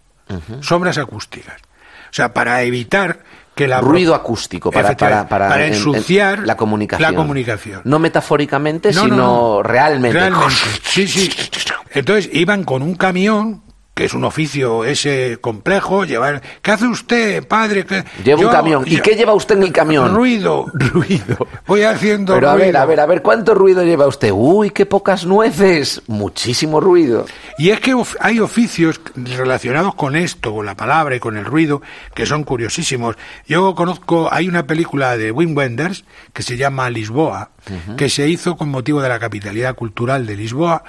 [0.61, 1.55] sombras acústicas.
[2.09, 3.19] O sea, para evitar
[3.53, 3.79] que la...
[3.81, 7.11] ruido acústico para, para, para, en- en- ensuciar la comunicación.
[7.11, 7.81] la comunicación.
[7.83, 9.25] No metafóricamente, No, sino no,
[9.57, 9.63] no.
[9.63, 10.17] realmente.
[10.17, 10.53] Realmente,
[10.83, 11.29] sí, sí.
[11.91, 13.61] Entonces iban con un camión,
[13.95, 16.41] que es un oficio ese complejo, llevar...
[16.61, 17.85] ¿Qué hace usted, padre?
[17.85, 18.83] ¿Qué- Lleva Yo- un camión.
[18.85, 20.13] ¿Y yo- qué lleva usted en el camión?
[20.13, 20.65] Ruido.
[20.73, 21.47] Ruido.
[21.65, 22.79] Voy haciendo Pero a ver, ruido.
[22.81, 24.31] a ver, a ver, ¿cuánto ruido lleva usted?
[24.33, 26.01] Uy, qué pocas nueces.
[26.07, 27.25] Muchísimo ruido.
[27.57, 31.45] Y es que of- hay oficios relacionados con esto, con la palabra y con el
[31.45, 31.81] ruido,
[32.13, 33.15] que son curiosísimos.
[33.47, 37.51] Yo conozco, hay una película de Wim Wenders que se llama Lisboa,
[37.95, 40.83] que se hizo con motivo de la capitalidad cultural de Lisboa,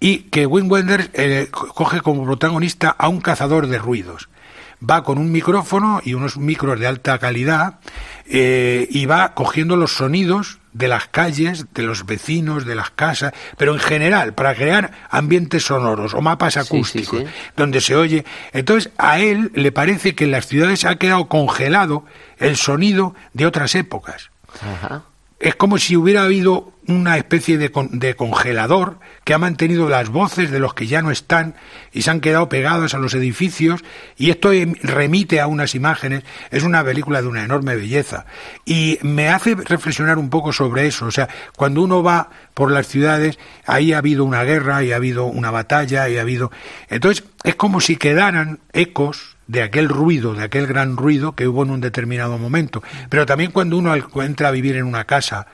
[0.00, 4.28] y que Wim Wenders eh, co- coge como protagonista a un cazador de ruidos.
[4.88, 7.80] Va con un micrófono y unos micros de alta calidad
[8.26, 13.32] eh, y va cogiendo los sonidos de las calles, de los vecinos, de las casas,
[13.56, 17.26] pero en general, para crear ambientes sonoros o mapas sí, acústicos, sí.
[17.56, 18.24] donde se oye.
[18.52, 22.04] Entonces, a él le parece que en las ciudades ha quedado congelado
[22.36, 24.30] el sonido de otras épocas.
[24.62, 25.02] Ajá.
[25.40, 30.08] Es como si hubiera habido una especie de, con- de congelador que ha mantenido las
[30.08, 31.54] voces de los que ya no están
[31.92, 33.84] y se han quedado pegados a los edificios
[34.16, 36.24] y esto em- remite a unas imágenes.
[36.50, 38.24] Es una película de una enorme belleza
[38.64, 41.04] y me hace reflexionar un poco sobre eso.
[41.06, 44.96] O sea, cuando uno va por las ciudades, ahí ha habido una guerra y ha
[44.96, 46.50] habido una batalla y ha habido...
[46.88, 51.64] Entonces, es como si quedaran ecos de aquel ruido, de aquel gran ruido que hubo
[51.64, 52.82] en un determinado momento.
[53.08, 53.92] Pero también cuando uno
[54.22, 55.46] entra a vivir en una casa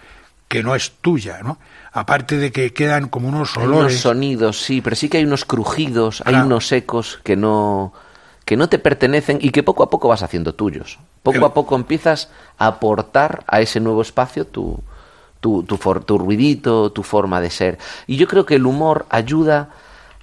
[0.49, 1.59] que no es tuya, ¿no?
[1.93, 4.01] Aparte de que quedan como unos Hay unos olores.
[4.01, 6.47] sonidos, sí, pero sí que hay unos crujidos, hay Claro.
[6.47, 7.93] unos ecos que no
[8.45, 10.99] que no te pertenecen y que poco a poco vas haciendo tuyos.
[11.23, 12.29] Poco a poco empiezas
[12.59, 14.83] a aportar a ese nuevo espacio tu,
[15.41, 17.79] tu, tu, for- tu ruidito, tu forma de ser.
[18.07, 19.71] Y yo creo que el humor ayuda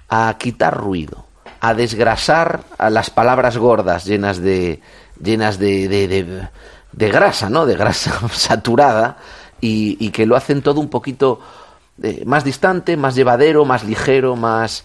[0.08, 1.26] a quitar ruido,
[1.64, 4.80] a desgrasar a las palabras gordas llenas de
[5.22, 6.48] llenas de, de, de-
[6.92, 7.64] de grasa, ¿no?
[7.66, 9.16] De grasa saturada
[9.60, 11.38] y, y que lo hacen todo un poquito
[12.02, 14.84] eh, más distante, más llevadero, más ligero, más,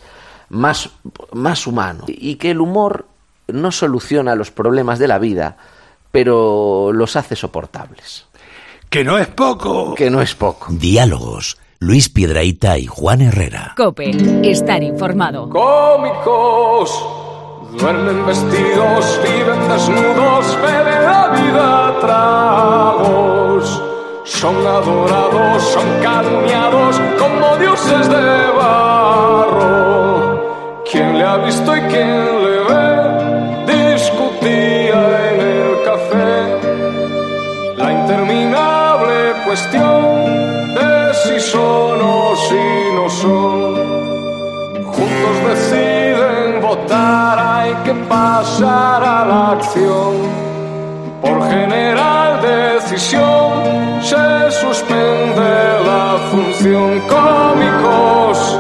[0.49, 0.89] más,
[1.34, 2.05] más humano.
[2.07, 3.07] Y que el humor
[3.47, 5.57] no soluciona los problemas de la vida,
[6.11, 8.25] pero los hace soportables.
[8.89, 9.95] Que no es poco.
[9.95, 10.67] Que no es poco.
[10.69, 11.57] Diálogos.
[11.80, 13.75] Luis Piedraíta y Juan Herrera.
[13.78, 14.09] Cope,
[14.43, 15.47] estar informado.
[15.49, 16.89] Cómicos,
[17.80, 23.84] duermen vestidos, viven desnudos, beben la vida tragos.
[24.25, 29.63] Son adorados, son calumniados como dioses de barro.
[30.91, 32.09] ¿Quién le ha visto y quién
[32.43, 33.93] le ve?
[33.93, 34.99] Discutía
[35.30, 36.57] en el café
[37.78, 40.06] la interminable cuestión
[47.36, 50.13] hay que pasar a la acción.
[51.21, 57.01] Por general decisión se suspende la función.
[57.01, 58.59] Cómicos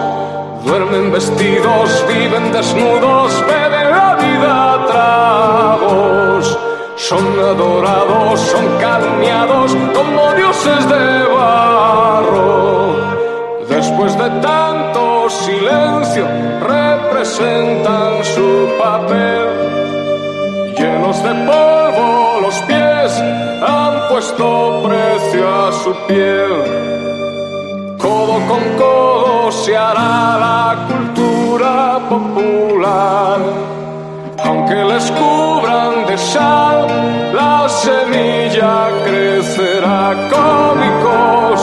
[0.65, 6.59] duermen vestidos, viven desnudos, beben la vida a tragos.
[6.95, 12.95] Son adorados, son calumniados como dioses de barro.
[13.69, 16.25] Después de tanto silencio,
[16.59, 18.06] representan
[20.77, 23.11] Llenos de polvo los pies,
[23.61, 26.53] han puesto precio a su piel.
[27.97, 33.39] Codo con codo se hará la cultura popular.
[34.45, 36.87] Aunque les cubran de sal,
[37.33, 40.13] la semilla crecerá.
[40.31, 41.59] Cómicos,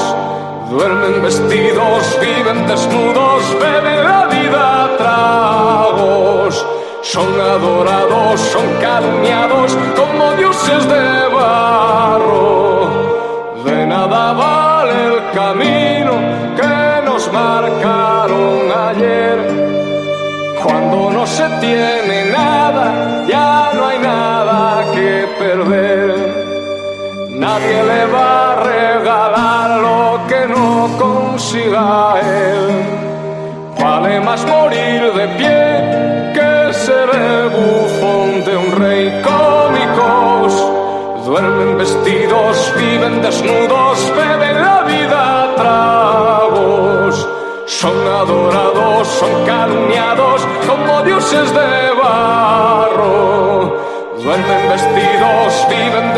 [0.70, 4.03] duermen vestidos, viven desnudos, beben
[7.14, 12.90] Son adorados, son calumniados como dioses de barro.
[13.64, 16.14] De nada vale el camino
[16.56, 19.38] que nos marcaron ayer.
[20.60, 26.16] Cuando no se tiene nada, ya no hay nada que perder.
[27.30, 33.04] Nadie le va a regalar lo que no consiga él.
[33.78, 34.44] Vale más
[43.34, 47.28] desnudos, beben la vida a tragos.
[47.66, 53.76] Son adorados, son calumniados como dioses de barro.
[54.22, 56.13] Duermen vestidos, viven.